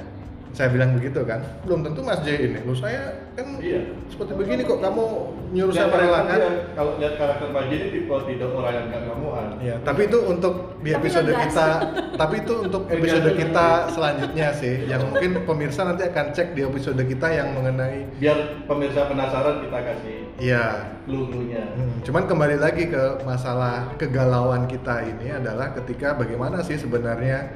[0.55, 1.43] Saya bilang begitu kan.
[1.67, 2.59] Belum tentu Mas J ini.
[2.63, 3.91] Lu saya kan Iya.
[4.07, 5.05] seperti begini kok kamu
[5.51, 6.39] nyuruh saya merelakan.
[6.79, 9.47] Kalau lihat karakter Pak Jadi tipe tidak orang yang nggak ngamuan.
[9.59, 11.43] Iya, tapi itu untuk di Tapi episode ngegas.
[11.51, 11.69] kita,
[12.23, 17.03] tapi itu untuk episode kita selanjutnya sih, yang mungkin pemirsa nanti akan cek di episode
[17.03, 18.39] kita yang mengenai, Biar
[18.71, 20.95] pemirsa penasaran kita kasih iya.
[21.03, 21.65] clue-cluenya.
[21.75, 27.51] Hmm, cuman kembali lagi ke masalah kegalauan kita ini adalah ketika bagaimana sih sebenarnya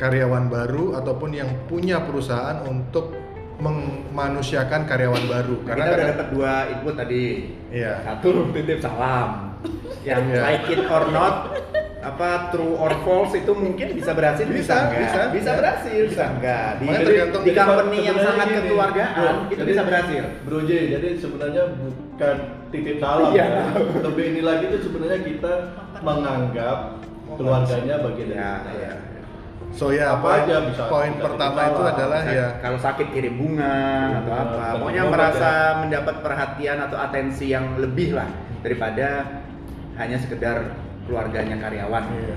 [0.00, 3.12] karyawan baru ataupun yang punya perusahaan untuk
[3.60, 7.24] memanusiakan karyawan baru Karena karena kita udah dapat dua input tadi.
[7.68, 7.92] Iya.
[8.02, 9.52] Satu titip salam.
[10.00, 10.40] Yang Iya.
[10.40, 11.52] like it or not,
[12.00, 15.00] apa true or false itu mungkin bisa berhasil, bisa, Bisa, enggak?
[15.04, 15.56] bisa, bisa ya.
[15.60, 16.68] berhasil, bisa enggak.
[16.72, 20.22] Di, Makanya di- tergantung di company yang sangat gini, kekeluargaan Bro, itu jadi- bisa berhasil.
[20.40, 22.36] Bro J, jadi sebenarnya bukan
[22.72, 23.44] titip salam Iya.
[23.44, 23.62] ya.
[24.00, 25.52] Lebih ini lagi itu sebenarnya kita
[26.00, 26.78] menganggap
[27.30, 28.72] keluarganya bagian dari Ya, kita.
[28.80, 28.92] ya.
[29.70, 30.22] So ya Apa?
[30.26, 33.76] Poin, aja bisa poin kita pertama itu adalah ya kalau sakit kirim bunga
[34.18, 38.28] atau Bunga, apa atau pokoknya merasa mendapat perhatian atau atensi yang lebih lah
[38.60, 39.08] daripada
[39.96, 40.74] hanya sekedar
[41.10, 42.04] keluarganya karyawan.
[42.12, 42.36] Iya.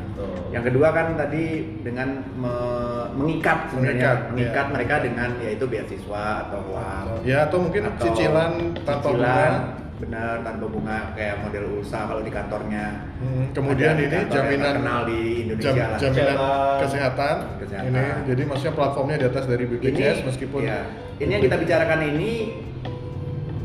[0.50, 1.46] Yang kedua kan tadi
[1.86, 4.12] dengan me- mengikat Mengikat, sebenarnya.
[4.34, 4.74] Mengikat iya.
[4.74, 7.06] mereka dengan yaitu beasiswa atau uang.
[7.22, 9.83] Ya atau mungkin atau cicilan tanpa cicilan, bunga.
[10.04, 12.86] Benar tanpa bunga kayak model ulsa kalau di kantornya
[13.16, 15.98] Hmm, kemudian Ada ini kantor yang jaminan terkenal di Indonesia jam- lah.
[15.98, 16.78] jaminan Kesehatan.
[16.78, 17.36] kesehatan.
[17.58, 17.88] Kesehatan.
[17.90, 20.80] Ini jadi maksudnya platformnya di atas dari BPJS meskipun ya,
[21.18, 22.32] ini yang kita bicarakan ini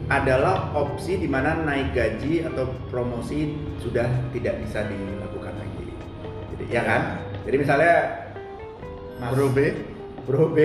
[0.08, 5.84] adalah opsi di mana naik gaji atau promosi sudah tidak bisa dilakukan lagi.
[6.54, 7.00] Jadi ya kan?
[7.44, 7.94] Jadi misalnya
[9.18, 9.58] Mas Bro B
[10.24, 10.58] Bro B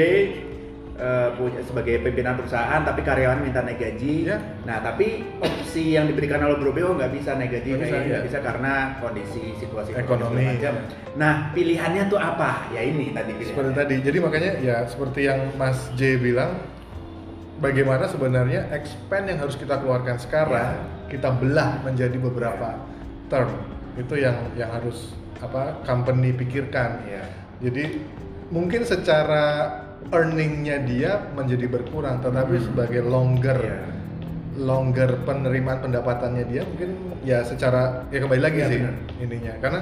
[1.34, 4.30] punya sebagai pimpinan perusahaan tapi karyawan minta naik gaji.
[4.30, 4.38] Ya.
[4.62, 6.54] Nah, tapi opsi yang diberikan oleh
[6.86, 8.22] oh nggak bisa naik gaji Nggak bisa, ya.
[8.22, 10.46] bisa karena kondisi situasi Ekonomi.
[10.54, 10.74] macam.
[11.18, 12.70] Nah, pilihannya tuh apa?
[12.72, 13.50] Ya ini tadi pilihannya.
[13.50, 13.96] seperti tadi.
[14.06, 16.62] Jadi makanya ya seperti yang Mas J bilang
[17.58, 21.10] bagaimana sebenarnya expand yang harus kita keluarkan sekarang Ya.
[21.10, 22.78] kita belah menjadi beberapa
[23.30, 23.50] term.
[23.98, 27.02] Itu yang yang harus apa company pikirkan.
[27.06, 27.24] Iya.
[27.66, 27.84] Jadi
[28.54, 29.74] mungkin secara
[30.10, 33.80] earningnya dia menjadi berkurang, tetapi sebagai longer Iya.
[34.54, 38.96] longer penerimaan pendapatannya dia mungkin ya secara ya kembali lagi Iya, sih benar.
[39.18, 39.80] ininya karena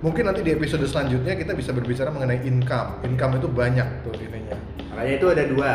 [0.00, 4.56] mungkin nanti di episode selanjutnya kita bisa berbicara mengenai income income itu banyak tuh ininya
[4.90, 5.72] Makanya itu ada dua.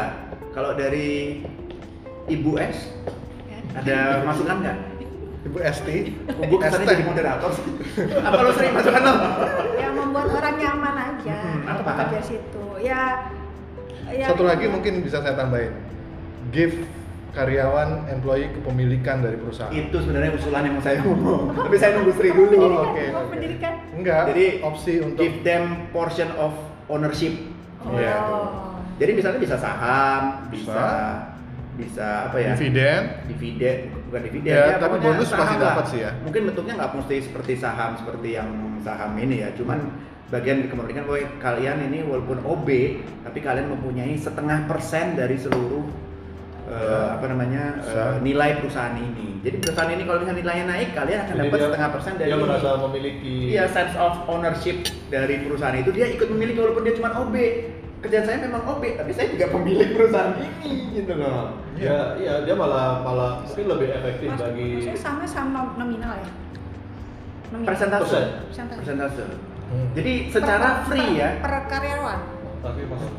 [0.49, 1.43] Kalau dari
[2.25, 2.89] Ibu S
[3.75, 4.77] ada masukan nggak?
[5.39, 5.87] ibu ST
[6.41, 7.49] Ibu ST jadi moderator.
[7.53, 7.63] sih.
[8.17, 9.13] Apa lo sering masukan lo?
[9.77, 11.81] yang membuat orang nyaman aja Hmm, apa?
[11.85, 13.29] bekerja situ ya
[14.11, 15.73] ya satu lagi mungkin bisa saya tambahin
[16.49, 16.75] give
[17.29, 21.53] karyawan employee kepemilikan dari perusahaan Itu sebenarnya usulan yang mau saya ngomong.
[21.69, 22.57] Tapi saya nunggu Sri dulu.
[22.57, 23.29] Oh, oke, Oh, oke.
[23.29, 26.57] pendidikan enggak Jadi opsi untuk give them portion of
[26.89, 27.37] ownership.
[27.79, 28.17] oh Iya.
[28.97, 30.83] Jadi misalnya bisa saham, bisa, Bisa.
[31.77, 32.51] bisa apa ya?
[32.51, 33.01] Dividen.
[33.29, 33.77] dividen
[34.09, 36.11] bukan dividen Ya, tapi pokoknya bonus pasti dapat sih ya.
[36.19, 38.49] mungkin bentuknya nggak mesti seperti saham seperti yang
[38.81, 39.79] saham ini ya cuman
[40.29, 42.67] bagian kemungkinan bahwa kalian ini walaupun OB
[43.23, 45.85] tapi kalian mempunyai setengah persen dari seluruh
[46.61, 47.17] Ya.
[47.17, 48.21] apa namanya Perusahaan.
[48.21, 51.89] nilai perusahaan ini jadi perusahaan ini kalau misalnya nilainya naik kalian akan Jadi dapat setengah
[51.89, 52.45] persen dari dia ini.
[52.45, 54.77] merasa memiliki Iya sense of ownership
[55.09, 57.35] dari perusahaan itu dia ikut memiliki walaupun dia cuma OB
[57.99, 62.53] kerjaan saya memang OB tapi saya juga pemilik perusahaan ini gitu loh ya iya dia
[62.53, 66.29] malah malah mungkin lebih efektif Mas- bagi maksudnya sama sama nominal ya
[67.49, 68.25] nominal persentase Persen.
[68.45, 68.77] Persentase.
[68.77, 69.23] persentase
[69.69, 69.87] Hmm.
[69.93, 72.19] jadi secara per- free per- ya per karyawan
[72.59, 73.09] tapi mahal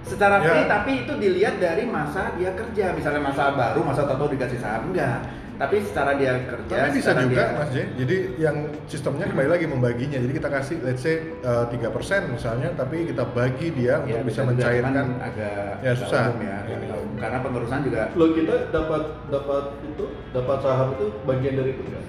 [0.00, 0.46] secara Ya.
[0.46, 4.88] free tapi itu dilihat dari masa dia kerja misalnya masa baru masa tahu dikasih saham
[4.88, 5.20] enggak
[5.58, 7.78] tapi secara dia kerja Tapi bisa juga dia- Mas J.
[7.98, 8.56] Jadi yang
[8.86, 10.14] sistemnya kembali lagi membaginya.
[10.16, 14.30] Jadi kita kasih let's say eh, tiga persen misalnya, tapi kita bagi dia Ya, untuk
[14.30, 14.86] bisa mencairkan.
[14.86, 16.30] cuman agak Ya, susah.
[16.30, 17.18] umum ya umum.
[17.18, 22.04] karena pengurusan juga lo kita dapat dapat itu dapat saham itu bagian dari itu kan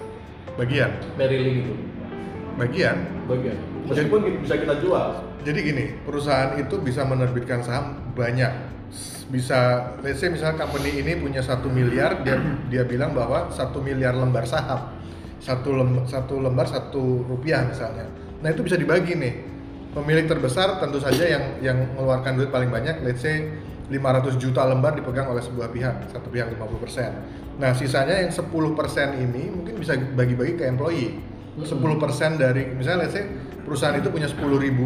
[0.56, 1.74] Bagian, Merrill itu
[2.56, 2.98] bagian.
[3.26, 8.52] bagian meskipun bisa kita jual Jadi gini, perusahaan itu bisa menerbitkan saham banyak.
[9.32, 12.36] Bisa, let's say misalnya company ini punya satu miliar, dia
[12.68, 15.00] dia bilang bahwa satu miliar lembar saham,
[15.40, 18.12] satu lem, satu lembar satu rupiah misalnya.
[18.44, 19.48] Nah itu bisa dibagi nih.
[19.96, 23.48] Pemilik terbesar tentu saja yang yang mengeluarkan duit paling banyak, let's say
[23.90, 27.58] 500 juta lembar dipegang oleh sebuah pihak, satu pihak 50%.
[27.58, 28.44] Nah, sisanya yang 10%
[29.18, 31.18] ini mungkin bisa bagi-bagi ke employee.
[31.60, 33.26] 10% dari misalnya let's say
[33.70, 34.42] perusahaan itu punya 10.000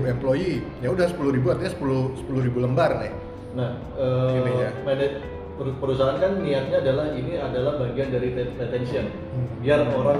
[0.05, 3.13] employee, ya udah 10.000 artinya 10 10.000 lembar nih.
[3.53, 4.69] nah Ini ya.
[5.79, 9.47] perusahaan kan niatnya adalah ini adalah bagian dari ret- retention Hmm.
[9.61, 10.19] biar orang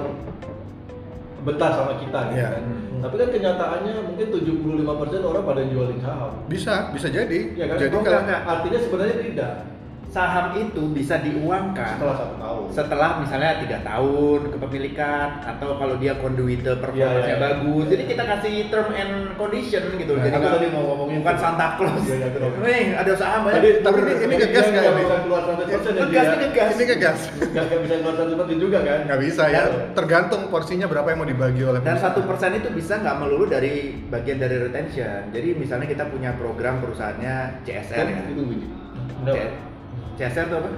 [1.44, 2.48] betah sama kita gitu Iya.
[2.56, 3.00] kan Hmm.
[3.02, 7.40] tapi kan kenyataannya mungkin 75% orang pada jualin saham Bisa, bisa jadi.
[7.52, 9.52] ya kan Jadi Oh, kalau enggak, artinya sebenarnya tidak
[10.14, 16.14] saham itu bisa diuangkan setelah satu tahun setelah misalnya tiga tahun kepemilikan atau kalau dia
[16.14, 17.36] conduite performanya Iya, iya.
[17.36, 21.34] bagus jadi kita kasih term and condition gitu Nah, jadi tadi mau ngomongin bukan.
[21.34, 22.50] Santa Claus Iya, iya, betul.
[22.62, 24.94] nih ada saham banyak Tadi, tapi ini- ini ngegas nggak ini?
[24.94, 26.30] bisa keluar 100% ya ngegas dia.
[26.30, 27.18] ini ngegas ini ngegas.
[27.26, 29.62] nggak nggak bisa keluar 100% juga kan Nggak bisa ya.
[29.92, 32.04] Tergantung porsinya berapa yang mau dibagi oleh dan perusahaan.
[32.06, 33.74] satu persen itu bisa nggak melulu dari
[34.06, 38.42] bagian dari retention jadi misalnya kita punya program perusahaannya CSR Kan ya itu
[40.14, 40.70] CSR itu apa?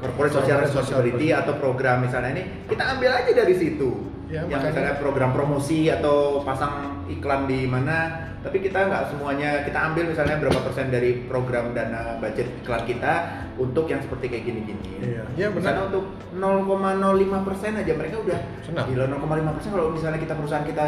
[0.00, 3.90] Corporate Social Responsibility atau program misalnya ini kita ambil aja dari situ.
[4.30, 9.66] Ya, yang makanya- misalnya program promosi atau pasang iklan di mana, tapi kita nggak semuanya
[9.66, 13.12] kita ambil misalnya berapa persen dari program dana budget iklan kita
[13.58, 15.02] untuk yang seperti kayak gini-gini.
[15.34, 15.58] Iya, benar.
[15.58, 18.86] Misalnya untuk 0,05 persen aja mereka udah Senang.
[18.86, 20.86] gila 0,5 persen kalau misalnya kita perusahaan kita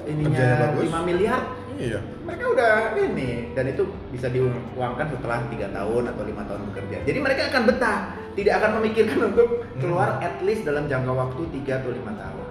[0.00, 0.82] Kerjanya ininya bagus.
[0.90, 1.40] 5 miliar
[1.80, 1.98] Iya.
[2.22, 7.18] mereka udah ini dan itu bisa diuangkan setelah tiga tahun atau lima tahun bekerja jadi
[7.18, 7.98] mereka akan betah
[8.30, 12.46] tidak akan memikirkan untuk keluar at least dalam jangka waktu tiga atau lima tahun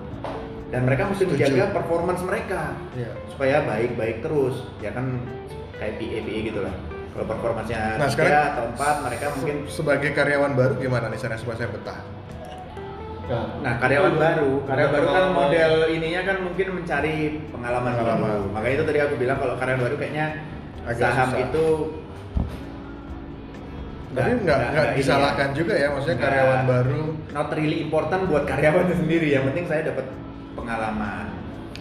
[0.69, 3.11] dan mereka mesti menjaga performance mereka Iya.
[3.29, 5.21] supaya baik-baik terus ya kan
[5.75, 6.73] kayak PA PA gitu lah
[7.09, 11.35] kalau performancenya Nah, tiga atau empat mereka mungkin Se- sebagai karyawan baru gimana nih sana
[11.35, 11.99] supaya saya betah?
[13.29, 17.15] Nah, karyawan itu- baru, karyawan baru kan model ininya kan mungkin mencari
[17.47, 18.41] pengalaman baru.
[18.49, 20.25] Makanya itu tadi aku bilang kalau karyawan baru kayaknya
[20.81, 21.43] Agak saham susah.
[21.45, 21.65] itu
[24.09, 25.55] Tapi nggak nggak ini disalahkan ya.
[25.55, 26.25] juga ya, maksudnya Nggak.
[26.27, 27.01] karyawan baru.
[27.29, 29.27] Not really important buat karyawan itu sendiri.
[29.29, 30.05] Yang penting saya dapat
[30.57, 31.25] pengalaman.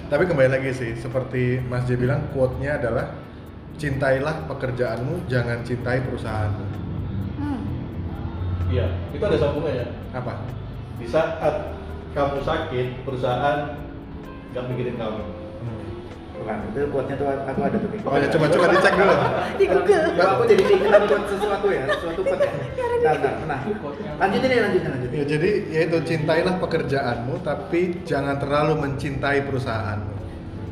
[0.06, 3.16] Tapi kembali lagi sih, seperti Mas J bilang, quote-nya adalah
[3.74, 6.64] cintailah pekerjaanmu, jangan cintai perusahaanmu.
[7.38, 7.60] Hmm.
[8.68, 10.32] iya itu ada sambungannya Apa?
[10.98, 11.74] Di saat
[12.12, 13.78] kamu sakit perusahaan
[14.52, 15.22] nggak mikirin kamu
[16.38, 17.90] Bukan, itu quote-nya tuh aku ada tuh.
[18.06, 19.14] Oh ya, coba coba dicek dulu.
[19.58, 20.02] Di Google.
[20.14, 22.52] Coba aku jadi keinginan buat sesuatu ya, sesuatu quote ya.
[22.54, 23.60] Bentar, bentar, nah.
[24.22, 25.16] Lanjutin ya, lanjutin, lanjutin.
[25.18, 30.14] Ya, jadi yaitu cintailah pekerjaanmu, tapi jangan terlalu mencintai perusahaanmu.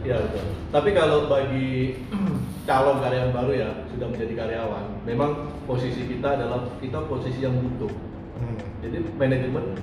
[0.07, 0.45] Iya betul.
[0.71, 1.99] Tapi kalau bagi
[2.69, 7.91] calon karyawan baru ya sudah menjadi karyawan, memang posisi kita adalah kita posisi yang butuh.
[8.39, 8.59] Hmm.
[8.87, 9.75] Jadi manajemen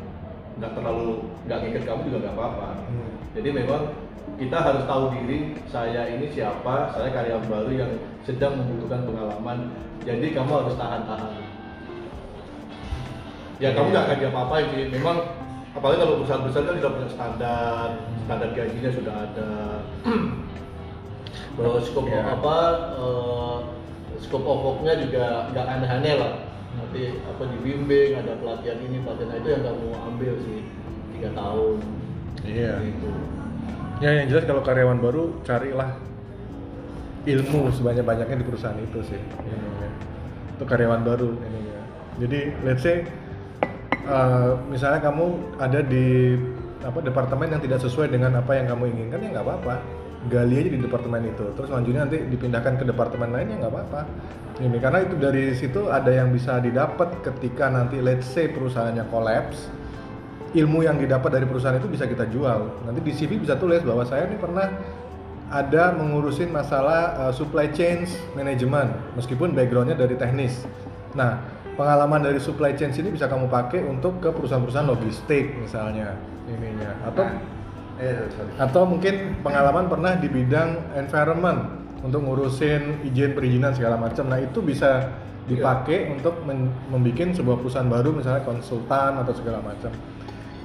[0.60, 2.68] nggak terlalu nggak ngikat kamu juga nggak apa-apa.
[2.90, 3.12] Hmm.
[3.34, 3.82] Jadi memang
[4.38, 7.92] kita harus tahu diri saya ini siapa, saya karyawan baru yang
[8.26, 9.58] sedang membutuhkan pengalaman.
[10.04, 11.34] Jadi kamu harus tahan-tahan.
[13.62, 14.86] Ya kamu nggak akan diapa-apain sih.
[14.92, 15.18] Memang
[15.74, 17.88] apalagi kalau perusahaan besar kan sudah punya standar,
[18.26, 19.52] standar gajinya sudah ada.
[21.54, 22.22] Terus scope Ya.
[22.34, 22.58] apa
[22.98, 23.58] eh,
[24.22, 26.34] scope of work-nya juga nggak aneh-aneh lah.
[26.74, 30.60] Nanti apa dibimbing, ada pelatihan ini, pelatihan itu yang kamu ambil sih
[31.18, 31.78] tiga tahun.
[32.44, 32.74] Iya.
[32.82, 33.10] Gitu.
[34.02, 35.96] Ya yang jelas kalau karyawan baru carilah
[37.24, 39.22] ilmu sebanyak-banyaknya di perusahaan itu sih.
[39.22, 39.90] Ini ya.
[40.58, 41.82] Itu karyawan baru ini ya.
[42.26, 43.08] Jadi let's say
[44.08, 46.36] uh, misalnya kamu ada di
[46.84, 50.70] apa departemen yang tidak sesuai dengan apa yang kamu inginkan ya nggak apa-apa gali aja
[50.72, 51.46] di departemen itu.
[51.58, 54.02] Terus selanjutnya nanti dipindahkan ke departemen lain ya nggak apa-apa.
[54.62, 59.68] Ini karena itu dari situ ada yang bisa didapat ketika nanti let's say perusahaannya collapse
[60.54, 62.86] ilmu yang didapat dari perusahaan itu bisa kita jual.
[62.86, 64.70] Nanti di CV bisa tulis bahwa saya ini pernah
[65.50, 68.06] ada mengurusin masalah uh, supply chain
[68.38, 70.66] management meskipun backgroundnya dari teknis.
[71.18, 71.42] Nah
[71.74, 76.14] pengalaman dari supply chain ini bisa kamu pakai untuk ke perusahaan-perusahaan logistik misalnya
[76.46, 76.94] ininya.
[77.10, 77.26] Atau
[78.02, 78.26] Eh,
[78.58, 84.28] atau mungkin pengalaman pernah di bidang environment untuk ngurusin izin perizinan segala macam.
[84.28, 85.14] Nah itu bisa
[85.46, 89.92] dipakai untuk men- membuat sebuah perusahaan baru misalnya konsultan atau segala macam.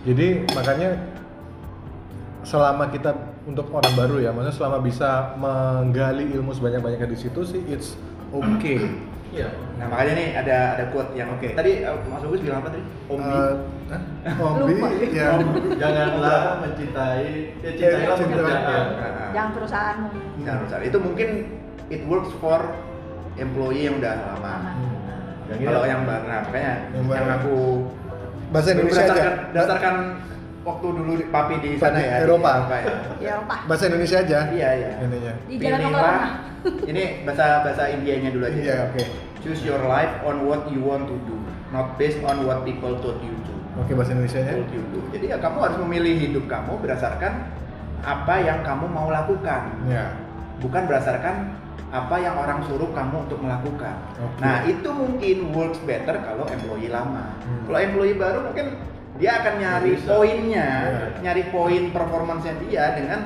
[0.07, 0.97] Jadi makanya
[2.47, 3.13] selama kita
[3.45, 7.93] untuk orang baru ya maksudnya selama bisa menggali ilmu sebanyak-banyaknya di situ sih it's
[8.33, 8.89] okay
[9.29, 9.49] Iya.
[9.77, 11.53] Nah makanya nih ada ada quote yang Oke.
[11.53, 12.83] Tadi uh, Mas Agus bilang apa tadi?
[12.83, 13.53] Eh,
[14.25, 14.41] hah?
[14.41, 14.75] Ombi
[15.21, 15.29] ya
[15.83, 17.29] Janganlah mencintai,
[17.61, 18.37] ya cintailah Eh, cintai.
[18.41, 18.85] pekerjaan.
[18.97, 20.09] Nah, Jangan perusahaanmu.
[20.43, 20.85] Jangan salah.
[20.89, 21.29] Itu mungkin
[21.89, 22.61] it works for
[23.37, 24.55] employee yang udah lama.
[24.75, 24.97] Hmm.
[25.49, 27.57] Kalau yang baru, nah makanya Yang yang, aku
[28.53, 29.95] bahasa Indonesia aja berdasarkan
[30.61, 32.21] waktu dulu di- papi di sana ya.
[32.21, 32.51] di Eropa.
[32.59, 32.95] Eropa ya.
[33.19, 33.55] Ya Eropa.
[33.65, 34.91] bahasa Indonesia aja Iya iya.
[35.01, 36.29] ininya Di Jalan Pilihlah- Oklahoma.
[36.85, 38.59] Ini bahasa bahasa Indianya dulu aja.
[38.59, 39.03] iya oke
[39.39, 41.39] Choose your life on what you want to do,
[41.71, 43.55] not based on what people told you to.
[43.77, 44.99] oke bahasa Indonesia nya Told you to.
[45.15, 47.33] Jadi ya kamu harus memilih hidup kamu berdasarkan
[47.99, 49.63] apa yang kamu mau lakukan.
[49.87, 50.11] ya
[50.59, 51.55] bukan berdasarkan
[51.89, 53.95] apa yang orang suruh kamu untuk melakukan.
[54.19, 54.43] Oke.
[54.43, 57.33] Nah, itu mungkin works better kalau employee lama.
[57.41, 57.65] Hmm.
[57.65, 58.77] Kalau employee baru mungkin
[59.19, 60.09] dia akan nyari Bisa.
[60.09, 61.07] poinnya, Ya.
[61.21, 63.21] nyari poin performance dia dengan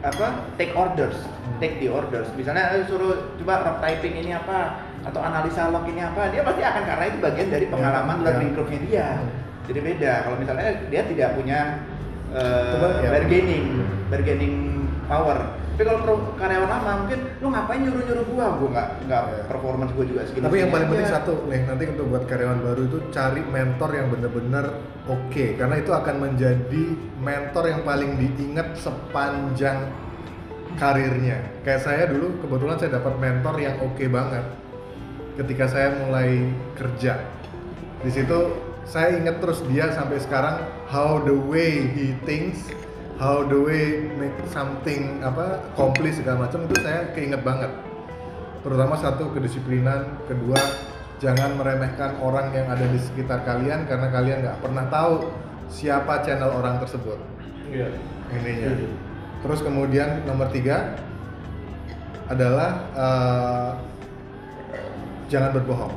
[0.00, 0.46] apa?
[0.54, 1.58] take orders, Hmm.
[1.58, 2.28] take the orders.
[2.36, 6.62] Misalnya eh, suruh coba rock typing ini apa atau analisa log ini apa, dia pasti
[6.62, 8.24] akan karena itu bagian dari pengalaman Ya.
[8.30, 9.08] learning curve-nya dia.
[9.18, 9.28] Hmm.
[9.64, 11.60] Jadi beda kalau misalnya dia tidak punya
[12.34, 13.10] Coba, ya.
[13.14, 13.66] bargaining,
[14.10, 14.54] bargaining
[15.06, 15.38] power.
[15.74, 19.42] Tapi kalau pro- karyawan lama mungkin lu ngapain nyuruh-nyuruh gua, gua nggak nggak Ya.
[19.50, 20.46] performance gua juga segini.
[20.46, 24.06] tapi yang paling penting satu nih nanti untuk buat karyawan baru itu cari mentor yang
[24.06, 24.66] benar-benar
[25.04, 26.84] oke karena itu akan menjadi
[27.18, 29.90] mentor yang paling diingat sepanjang
[30.74, 34.44] karirnya kayak saya dulu kebetulan saya dapat mentor yang oke banget
[35.34, 37.18] ketika saya mulai kerja
[37.98, 38.38] di situ
[38.86, 42.70] saya ingat terus dia sampai sekarang how the way he thinks
[43.18, 47.70] how the way make something apa accomplish segala macam itu saya keinget banget.
[48.64, 50.24] Terutama satu kedisiplinan.
[50.26, 50.58] Kedua
[51.22, 55.30] jangan meremehkan orang yang ada di sekitar kalian karena kalian nggak pernah tahu
[55.70, 57.18] siapa channel orang tersebut.
[57.70, 57.90] Iya.
[58.34, 58.70] ininya.
[59.44, 60.96] Terus kemudian nomor tiga
[62.30, 63.70] adalah eh,
[65.28, 65.94] jangan berbohong.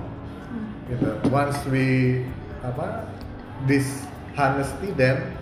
[0.92, 1.10] Gitu.
[1.32, 2.24] Once we
[2.64, 3.06] apa
[3.70, 5.37] dishonesty then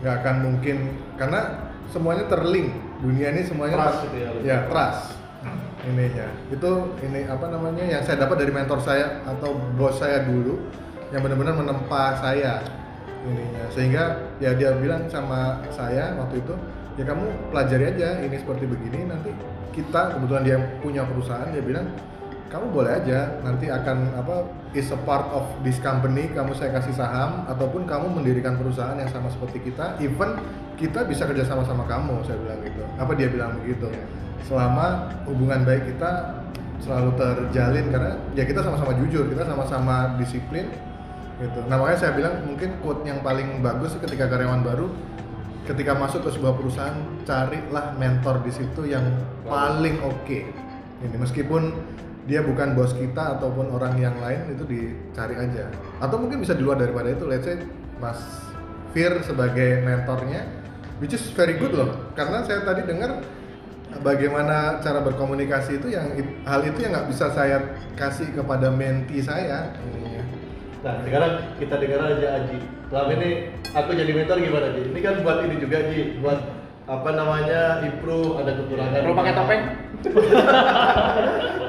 [0.00, 0.76] nggak akan mungkin
[1.16, 2.72] karena semuanya terlink.
[3.00, 5.16] Dunia ini semuanya Trust ter- gitu ya, ya trust.
[5.80, 6.28] Ininya.
[6.52, 6.70] Itu
[7.00, 10.60] ini apa namanya yang saya dapat dari mentor saya atau bos saya dulu
[11.08, 12.60] yang benar-benar menempa saya
[13.24, 13.64] ininya.
[13.72, 14.04] Sehingga
[14.36, 16.54] ya dia bilang sama saya waktu itu
[17.00, 19.32] ya kamu pelajari aja ini seperti begini nanti
[19.72, 21.88] kita kebetulan dia punya perusahaan dia bilang
[22.50, 24.42] kamu boleh aja nanti akan apa
[24.74, 29.06] is a part of this company kamu saya kasih saham ataupun kamu mendirikan perusahaan yang
[29.08, 30.34] sama seperti kita even
[30.74, 32.82] kita bisa kerja sama sama kamu saya bilang gitu.
[32.96, 33.86] Apa dia bilang begitu?
[34.48, 36.40] Selama hubungan baik kita
[36.80, 40.72] selalu terjalin karena ya kita sama-sama jujur kita sama-sama disiplin
[41.38, 41.60] gitu.
[41.68, 44.88] Nah makanya saya bilang mungkin quote yang paling bagus ketika karyawan baru
[45.68, 46.96] ketika masuk ke sebuah perusahaan
[47.28, 49.04] carilah mentor di situ yang
[49.44, 50.38] paling oke.
[51.04, 51.76] Ini meskipun
[52.28, 56.62] dia bukan bos kita ataupun orang yang lain itu dicari aja atau mungkin bisa di
[56.64, 57.56] luar daripada itu let's say
[57.96, 58.20] Mas
[58.92, 60.44] Fir sebagai mentornya
[61.00, 63.24] which is very good loh karena saya tadi dengar
[64.04, 66.14] bagaimana cara berkomunikasi itu yang
[66.46, 67.58] hal itu yang nggak bisa saya
[67.98, 70.22] kasih kepada menti saya ininya.
[70.80, 72.58] Nah, sekarang kita dengar aja Aji.
[72.88, 73.30] Selama ini
[73.76, 74.82] aku jadi mentor gimana Ji?
[74.88, 76.40] Ini kan buat ini juga Ji, buat
[76.88, 79.02] apa namanya improve ada kekurangan.
[79.04, 79.62] Perlu pakai topeng?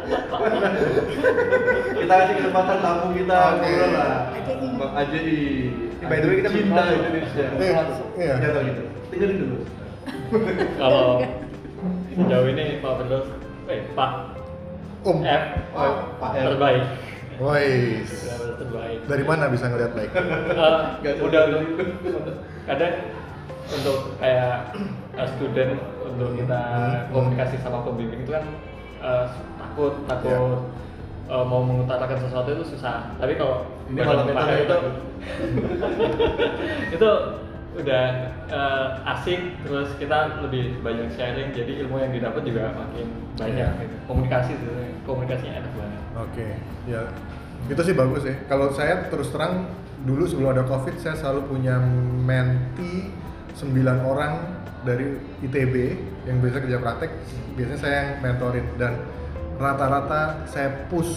[1.96, 4.14] kita kasih kesempatan tamu kita ngobrol lah.
[4.34, 4.68] AJI.
[4.78, 5.40] Bang AJI.
[6.02, 6.82] By the way, kita cinta.
[6.90, 7.46] Indonesia.
[8.18, 8.34] Iya.
[8.42, 8.82] Ya tau gitu.
[9.12, 9.58] Dengerin dulu.
[10.76, 11.06] Kalau
[12.12, 13.28] sejauh ini Pak Firdaus,
[13.68, 14.12] eh Pak
[15.02, 15.44] Om, F
[15.74, 15.90] Pak
[16.20, 16.44] Pak R.
[16.54, 16.84] terbaik.
[17.42, 18.06] Woi,
[18.54, 19.00] terbaik.
[19.10, 20.12] dari mana bisa ngeliat baik?
[21.02, 21.42] Nggak udah
[22.70, 22.94] kadang
[23.72, 24.76] untuk kayak
[25.18, 27.10] eh, student untuk kita Hmm.
[27.10, 28.46] komunikasi sama pembimbing itu kan
[29.02, 29.26] eh,
[29.82, 30.60] takut takut
[31.26, 34.78] eh, mau mengutarakan sesuatu itu susah tapi kalau Ini pakai metode itu
[36.96, 37.10] itu
[37.72, 38.04] udah
[38.52, 43.08] eh, asik terus kita lebih banyak sharing jadi ilmu yang didapat juga makin
[43.40, 43.82] banyak Iya.
[43.88, 43.96] gitu.
[44.06, 44.52] komunikasi
[45.08, 46.48] komunikasinya enak banget Oke,
[46.86, 47.02] ya
[47.66, 48.36] itu sih bagus ya.
[48.52, 49.70] Kalau saya terus terang
[50.04, 51.80] dulu sebelum ada covid saya selalu punya
[52.26, 53.08] menti
[53.56, 53.72] 9
[54.04, 55.76] orang dari ITB
[56.26, 57.12] yang biasa kerja praktek.
[57.54, 59.08] Biasanya saya yang mentorin dan
[59.62, 61.14] rata-rata saya push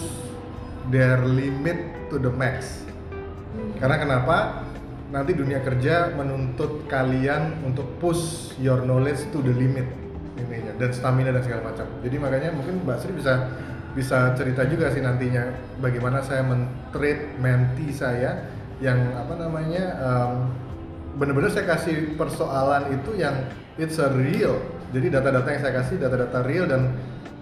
[0.93, 2.85] their limit to the max.
[3.81, 4.37] Karena kenapa?
[5.09, 9.85] Nanti dunia kerja menuntut kalian untuk push your knowledge to the limit
[10.35, 11.87] ininya dan stamina dan segala macam.
[12.03, 13.33] Jadi makanya mungkin Mbak Sri bisa
[13.95, 18.43] bisa cerita juga sih nantinya bagaimana saya men-treat menti saya
[18.83, 20.33] yang apa namanya em,
[21.15, 23.47] benar-benar saya kasih persoalan itu yang
[23.79, 24.59] it's a real.
[24.91, 26.91] Jadi data-data yang saya kasih data-data real dan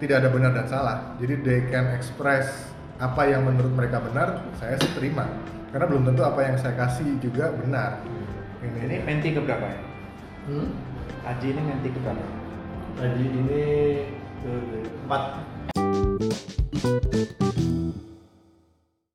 [0.02, 0.98] tidak ada benar dan salah.
[1.22, 5.26] Jadi they can express apa yang menurut mereka benar, saya sih terima.
[5.70, 7.98] Karena belum tentu apa yang saya kasih juga benar.
[8.62, 9.80] Ini menti keberapa ya?
[10.50, 10.68] Hmm?
[11.26, 12.24] Aji ini menti keberapa?
[13.02, 13.64] Haji ini
[14.44, 15.22] ke- empat.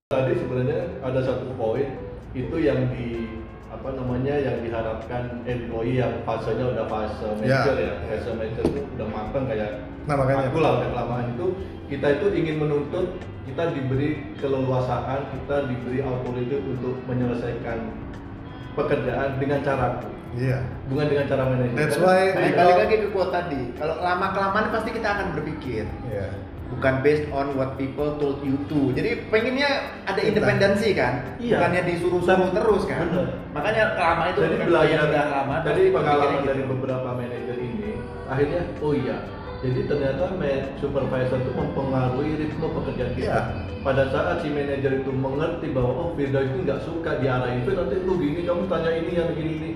[0.10, 1.88] Tadi sebenarnya ada satu poin
[2.34, 8.30] itu yang di apa namanya yang diharapkan employee yang fasenya udah fase manager ya, fase
[8.34, 9.72] manager itu udah matang kayak
[10.10, 10.50] Nah, makanya.
[10.50, 11.48] aku lah udah kelamaan itu
[11.86, 13.06] kita itu ingin menuntut
[13.46, 14.10] kita diberi
[14.42, 17.78] keleluasaan kita diberi authority untuk menyelesaikan
[18.74, 19.88] pekerjaan dengan cara
[20.30, 20.62] Iya.
[20.86, 23.62] bukan dengan cara manajer That's why Balik, we balik lagi ke quote tadi.
[23.74, 26.28] Kalau lama kelamaan pasti kita akan berpikir Iya.
[26.70, 28.94] Bukan based on what people told you to.
[28.94, 29.70] Jadi pengennya
[30.06, 31.58] ada independensi kan, Iya.
[31.58, 33.10] bukannya disuruh-suruh terus kan.
[33.10, 33.28] Bener.
[33.52, 35.56] Makanya lama itu jadi belajar udah lama.
[35.66, 36.72] pasti pengalaman berpikirnya dari gitu.
[36.78, 37.90] beberapa manajer ini
[38.30, 39.18] akhirnya oh iya
[39.60, 40.24] jadi ternyata
[40.80, 43.42] supervisor itu mempengaruhi ritme pekerjaan kita Iya.
[43.82, 47.96] pada saat si manajer itu mengerti bahwa oh Firdaus itu nggak suka diarahin itu nanti
[48.06, 49.70] lu gini kamu tanya ini yang begini ini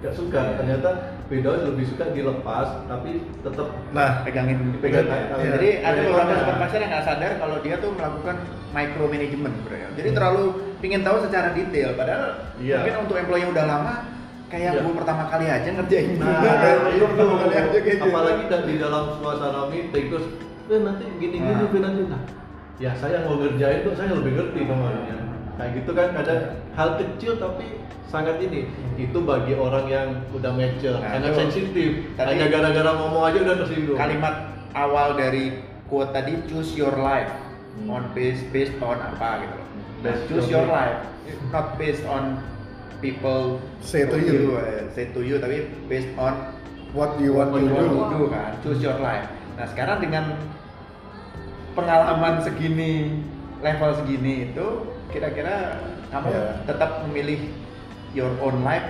[0.00, 0.54] nggak suka Iya.
[0.62, 0.90] ternyata
[1.26, 5.06] Firdaus lebih suka dilepas tapi tetap Nah, pegangin Dipegang.
[5.06, 5.18] Iya.
[5.34, 5.50] Iya.
[5.58, 6.38] Jadi ada Jadi beberapa mana?
[6.38, 8.36] supervisor yang nggak sadar kalau dia tuh melakukan
[8.70, 9.88] micromanagement sebenarnya.
[9.96, 10.44] Jadi terlalu
[10.78, 11.90] pingin tahu secara detail.
[11.98, 12.22] Padahal
[12.62, 12.76] Iya.
[12.78, 13.94] mungkin untuk employee yang udah lama
[14.46, 14.80] kayak Iya.
[14.86, 16.10] gue pertama kali aja ngerjain.
[16.16, 18.02] Nah, Gua itu pertama kali aja gitu.
[18.06, 20.26] apalagi di dalam suasana meeting terus,
[20.70, 21.80] eh nanti gini-gini, Nah.
[21.82, 22.22] Nanti nah,
[22.78, 25.14] ya saya mau ngerjain tuh saya lebih ngerti namanya.
[25.56, 26.34] Kayak gitu kan ada
[26.72, 28.68] hal kecil tapi sangat ini.
[28.94, 32.12] Itu bagi orang yang udah mature, Nah, sangat sensitif.
[32.14, 33.96] Tadi- Hanya gara-gara ngomong aja udah tersinggung.
[33.96, 34.34] Kalimat
[34.72, 37.32] awal dari quote tadi choose your life
[37.76, 37.88] Hmm.
[37.90, 39.68] on based based on apa gitu loh.
[40.00, 40.72] Nah, Based choose your you.
[40.72, 41.00] life
[41.50, 42.40] not based on
[42.98, 44.56] people Say to told you.
[44.56, 46.32] eh, say to you tapi based on
[46.92, 47.96] what you want What to you want do.
[47.98, 50.36] to do kan choose your life nah sekarang dengan
[51.72, 53.20] pengalaman segini
[53.60, 54.66] level segini itu
[55.08, 56.44] kira-kira kamu Ya.
[56.64, 57.40] tetap memilih
[58.12, 58.86] your own life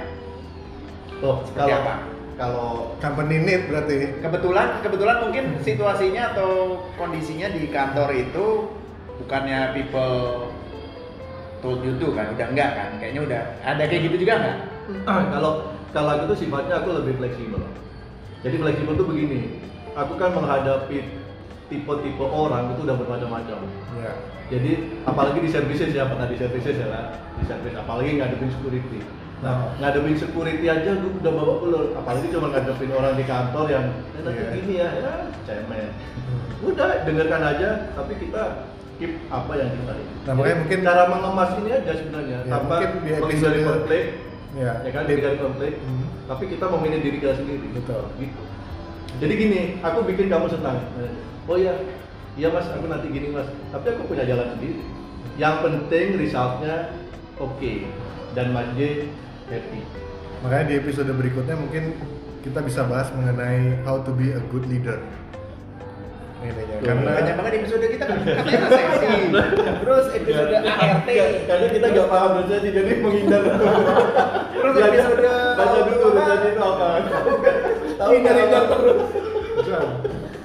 [1.16, 1.94] Oh, Seperti kalau apa?
[2.36, 2.68] kalau
[3.00, 4.20] Company need berarti.
[4.20, 6.50] kebetulan kebetulan mungkin situasinya atau
[6.94, 8.68] kondisinya di kantor itu
[9.16, 10.52] bukannya people
[11.58, 14.56] told you to kan udah enggak kan kayaknya udah ada kayak gitu juga nggak
[15.32, 15.52] kalau
[15.90, 17.64] kalau aku tuh sifatnya aku lebih fleksibel.
[18.44, 19.64] Jadi fleksibel tuh begini,
[19.96, 21.00] aku kan menghadapi
[21.66, 23.58] tipe-tipe orang itu udah bermacam-macam.
[23.98, 24.12] Ya.
[24.46, 27.04] Jadi apalagi di services ya pernah di services ya lah,
[27.34, 29.02] di service apalagi ngadepin security.
[29.42, 33.84] Nah, ngadepin security aja gue udah bawa belur, apalagi cuma ngadepin orang di kantor yang
[34.14, 34.50] eh, nanti Iya.
[34.54, 35.12] gini ya, ya
[35.44, 35.90] cemen.
[36.62, 38.42] Udah dengarkan aja, tapi kita
[38.96, 40.12] keep apa yang kita ini.
[40.24, 44.04] Nah, makanya mungkin- cara mengemas ini aja sebenarnya, Ya, tanpa menghindari episode- konflik,
[44.56, 44.72] Ya.
[44.80, 46.04] ya kan Di- menghindari konflik, Hmm.
[46.30, 47.66] tapi kita memilih diri kita sendiri.
[47.74, 48.02] Betul.
[48.22, 48.42] Gitu.
[49.16, 50.78] Jadi gini, aku bikin kamu senang.
[51.46, 51.78] Oh ya,
[52.34, 53.46] iya mas, aku nanti gini mas.
[53.70, 54.82] Tapi aku punya jalan sendiri.
[55.38, 56.90] Yang penting resultnya
[57.38, 57.72] oke
[58.34, 59.06] dan Mas J
[59.46, 59.80] happy.
[60.42, 61.94] Makanya di episode berikutnya mungkin
[62.42, 64.98] kita bisa bahas mengenai how to be a good leader.
[66.36, 66.84] Ini ya, Tuh.
[66.84, 69.08] karena banyak banget episode kita kan katanya seksi
[69.80, 71.08] terus episode ART
[71.48, 73.42] Karena kita nggak paham resesi, jadi menghindar.
[74.52, 76.88] Terus Ya, episode baca dulu resesi itu apa?
[77.96, 78.64] Tahu nggak?
[78.68, 78.98] terus.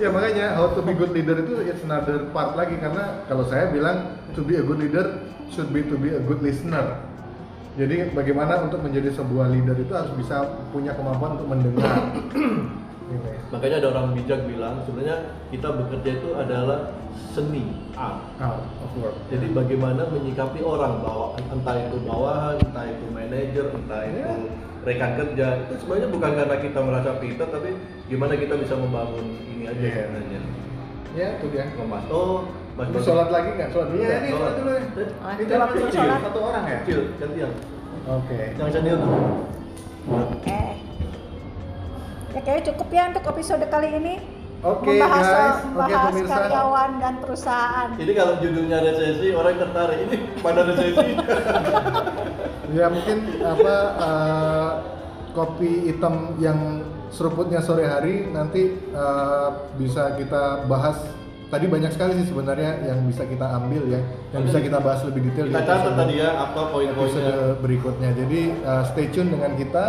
[0.01, 3.69] Ya makanya how to be good leader itu it's another part lagi karena kalau saya
[3.69, 7.05] bilang to be a good leader should be to be a good listener.
[7.77, 10.41] Jadi bagaimana untuk menjadi sebuah leader itu harus bisa
[10.73, 12.17] punya kemampuan untuk mendengar.
[13.11, 13.31] Ini.
[13.51, 15.17] Makanya ada orang bijak bilang sebenarnya
[15.51, 16.79] kita bekerja itu adalah
[17.29, 18.23] seni art.
[18.39, 19.15] Out of work.
[19.27, 24.33] Jadi bagaimana menyikapi orang bahwa entah itu bawahan, entah itu manajer, entah itu Iya.
[24.81, 27.69] rekan kerja itu sebenarnya bukan karena kita merasa pintar tapi
[28.07, 29.93] gimana kita bisa membangun ini aja Iya.
[30.07, 30.39] sebenarnya.
[31.11, 31.65] Ya itu dia.
[31.75, 32.03] Ngemas.
[32.07, 32.47] Oh
[32.79, 33.69] Mas- sholat lagi nggak?
[33.69, 34.21] Sholat dulu Iya, nggak?
[34.23, 34.83] ini sholat dulu ya.
[35.19, 36.19] Ah, Ini itu kan sholat.
[36.23, 36.77] satu orang ya?
[36.81, 37.51] Kecil, gantian.
[38.07, 38.39] Oke.
[38.55, 39.13] Yang senior tuh.
[40.09, 40.59] Oke.
[42.31, 44.15] Ya kayaknya cukup ya untuk episode kali ini.
[44.61, 45.57] Oke, membahas guys.
[45.65, 46.35] membahas pemirsa.
[46.37, 47.89] karyawan dan perusahaan.
[47.97, 49.97] Ini kalau judulnya resesi, orang tertarik.
[50.05, 51.07] Ini pada resesi.
[52.71, 54.69] Ya mungkin apa eh,
[55.31, 56.79] kopi hitam yang
[57.11, 60.95] seruputnya sore hari nanti eh, bisa kita bahas.
[61.51, 63.99] Tadi banyak sekali sih sebenarnya yang bisa kita ambil ya,
[64.31, 65.45] yang bisa kita bahas lebih detail.
[65.45, 66.95] di Kita catat episode- tadi ya apa poin-poinnya.
[66.95, 68.09] episode berikutnya.
[68.15, 69.85] Jadi uh, stay tune dengan kita.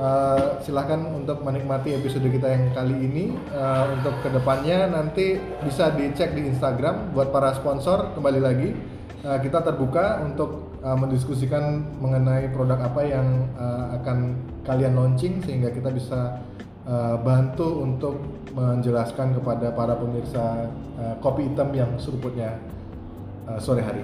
[0.00, 3.24] Uh, silahkan untuk menikmati episode kita yang kali ini.
[3.52, 8.72] Uh, untuk ke depannya nanti bisa dicek di Instagram buat para sponsor kembali lagi.
[9.20, 15.68] Uh, kita terbuka untuk uh, mendiskusikan mengenai produk apa yang uh, akan kalian launching sehingga
[15.68, 16.40] kita bisa
[16.88, 18.24] uh, bantu untuk
[18.56, 22.56] menjelaskan kepada para pemirsa uh, kopi hitam yang seruputnya
[23.44, 24.00] uh, sore hari.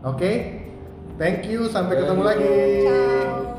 [0.00, 0.64] Oke,
[1.20, 1.68] thank you.
[1.68, 2.48] Sampai ketemu lagi.
[2.88, 3.55] Ciao.